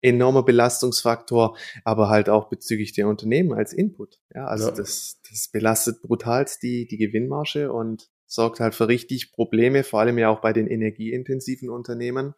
[0.02, 4.20] enormer Belastungsfaktor, aber halt auch bezüglich der Unternehmen als Input.
[4.36, 4.76] Ja, also ja.
[4.76, 10.18] Das, das belastet brutalst die, die Gewinnmarge und sorgt halt für richtig Probleme, vor allem
[10.18, 12.34] ja auch bei den energieintensiven Unternehmen.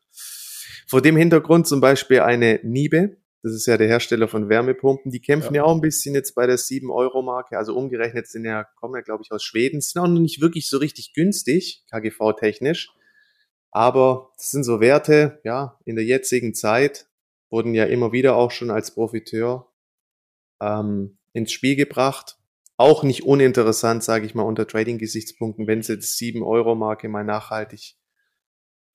[0.88, 5.12] Vor dem Hintergrund zum Beispiel eine Niebe, das ist ja der Hersteller von Wärmepumpen.
[5.12, 7.60] Die kämpfen ja, ja auch ein bisschen jetzt bei der 7-Euro-Marke.
[7.60, 9.82] Also umgerechnet sind ja, kommen ja, glaube ich, aus Schweden.
[9.82, 12.89] Sind auch noch nicht wirklich so richtig günstig, KGV-technisch.
[13.70, 17.08] Aber das sind so Werte, ja, in der jetzigen Zeit
[17.52, 19.72] wurden ja immer wieder auch schon als Profiteur
[20.60, 22.39] ähm, ins Spiel gebracht.
[22.78, 27.96] Auch nicht uninteressant, sage ich mal, unter Trading-Gesichtspunkten, wenn sie die 7-Euro-Marke mal nachhaltig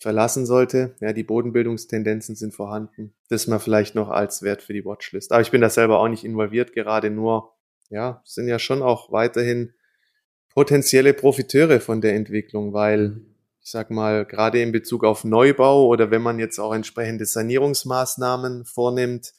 [0.01, 0.97] verlassen sollte.
[1.01, 3.13] Ja, die Bodenbildungstendenzen sind vorhanden.
[3.29, 5.31] Das mal vielleicht noch als Wert für die Watchlist.
[5.31, 7.53] Aber ich bin da selber auch nicht involviert, gerade nur,
[7.91, 9.75] ja, sind ja schon auch weiterhin
[10.55, 13.27] potenzielle Profiteure von der Entwicklung, weil mhm.
[13.63, 18.65] ich sag mal, gerade in Bezug auf Neubau oder wenn man jetzt auch entsprechende Sanierungsmaßnahmen
[18.65, 19.35] vornimmt,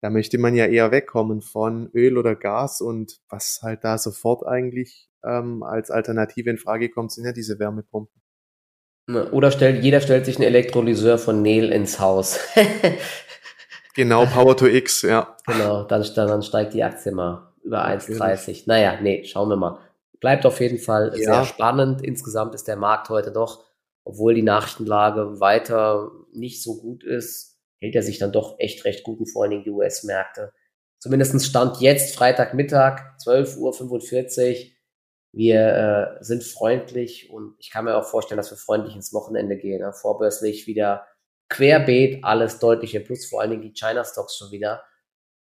[0.00, 4.46] da möchte man ja eher wegkommen von Öl oder Gas und was halt da sofort
[4.46, 8.22] eigentlich ähm, als Alternative in Frage kommt, sind ja diese Wärmepumpen.
[9.08, 12.40] Ne, oder stellt, jeder stellt sich einen Elektrolyseur von Neil ins Haus.
[13.94, 15.36] genau, Power to X, ja.
[15.46, 18.64] Genau, dann, dann steigt die Aktie mal über 1,30.
[18.66, 19.78] Naja, nee, schauen wir mal.
[20.20, 21.34] Bleibt auf jeden Fall ja.
[21.34, 22.02] sehr spannend.
[22.02, 23.64] Insgesamt ist der Markt heute doch,
[24.04, 29.04] obwohl die Nachrichtenlage weiter nicht so gut ist, hält er sich dann doch echt recht
[29.04, 30.52] gut, und vor allen Dingen die US-Märkte.
[30.98, 34.75] Zumindest stand jetzt Freitagmittag, 12.45 Uhr
[35.36, 39.58] wir äh, sind freundlich und ich kann mir auch vorstellen, dass wir freundlich ins Wochenende
[39.58, 39.80] gehen.
[39.80, 41.06] Ja, vorbörslich wieder
[41.50, 44.82] querbeet alles deutlich im Plus, vor allen Dingen die China-Stocks schon wieder.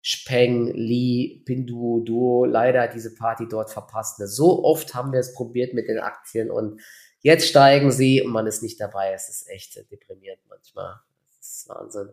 [0.01, 4.18] Speng, Li, Pindu, Duo, leider diese Party dort verpasst.
[4.18, 4.26] Ne?
[4.26, 6.80] So oft haben wir es probiert mit den Aktien und
[7.20, 9.12] jetzt steigen sie und man ist nicht dabei.
[9.12, 11.01] Es ist echt deprimierend manchmal.
[11.38, 12.09] Das ist Wahnsinn.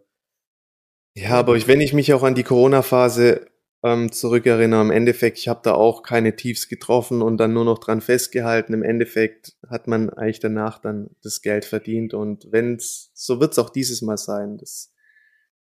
[1.15, 3.47] Ja, aber ich, wenn ich mich auch an die Corona-Phase
[3.83, 7.79] ähm, zurückerinnere, im Endeffekt, ich habe da auch keine Tiefs getroffen und dann nur noch
[7.79, 8.73] dran festgehalten.
[8.73, 13.69] Im Endeffekt hat man eigentlich danach dann das Geld verdient und wenn's, so wird's auch
[13.69, 14.57] dieses Mal sein.
[14.57, 14.93] Das,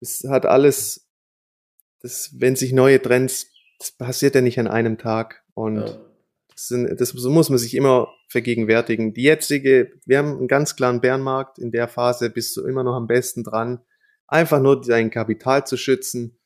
[0.01, 1.09] das hat alles
[2.01, 3.47] das, wenn sich neue Trends,
[3.79, 5.99] das passiert ja nicht an einem Tag und ja.
[6.51, 9.14] das, sind, das so muss man sich immer vergegenwärtigen.
[9.14, 12.95] Die jetzige, wir haben einen ganz klaren Bärenmarkt, in der Phase bist du immer noch
[12.95, 13.81] am besten dran,
[14.27, 16.39] einfach nur dein Kapital zu schützen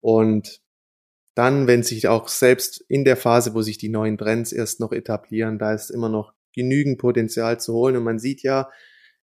[0.00, 0.62] und
[1.36, 4.90] dann, wenn sich auch selbst in der Phase, wo sich die neuen Trends erst noch
[4.92, 8.68] etablieren, da ist immer noch genügend Potenzial zu holen und man sieht ja,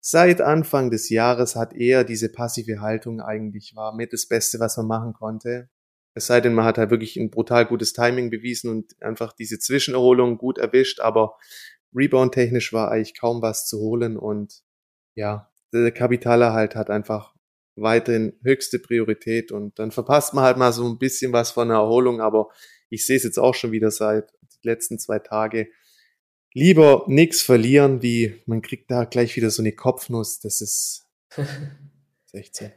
[0.07, 4.77] Seit Anfang des Jahres hat er diese passive Haltung eigentlich war mit das Beste, was
[4.77, 5.67] man machen konnte.
[6.13, 9.57] Es sei denn, man hat halt wirklich ein brutal gutes Timing bewiesen und einfach diese
[9.57, 11.35] Zwischenerholung gut erwischt, aber
[11.95, 14.61] Rebound-technisch war eigentlich kaum was zu holen und
[15.15, 17.33] ja, der Kapitalerhalt hat einfach
[17.75, 21.77] weiterhin höchste Priorität und dann verpasst man halt mal so ein bisschen was von der
[21.77, 22.49] Erholung, aber
[22.89, 25.67] ich sehe es jetzt auch schon wieder seit den letzten zwei Tage
[26.55, 30.39] lieber nichts verlieren, wie man kriegt da gleich wieder so eine Kopfnuss.
[30.39, 31.05] Das ist
[32.31, 32.71] 16.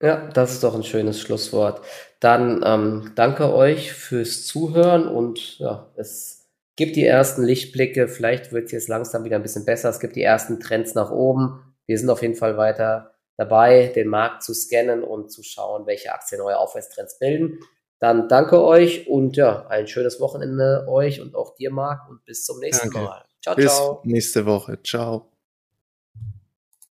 [0.00, 1.80] Ja, das ist doch ein schönes Schlusswort.
[2.20, 8.08] Dann ähm, danke euch fürs Zuhören und ja, es gibt die ersten Lichtblicke.
[8.08, 9.88] Vielleicht wird es jetzt langsam wieder ein bisschen besser.
[9.88, 11.74] Es gibt die ersten Trends nach oben.
[11.86, 16.12] Wir sind auf jeden Fall weiter dabei, den Markt zu scannen und zu schauen, welche
[16.12, 17.60] Aktien neue Aufwärtstrends bilden.
[17.98, 22.44] Dann danke euch und ja, ein schönes Wochenende euch und auch dir, Marc, und bis
[22.44, 23.08] zum nächsten danke.
[23.08, 23.24] Mal.
[23.40, 24.00] Ciao, bis ciao.
[24.04, 24.82] Nächste Woche.
[24.82, 25.31] Ciao.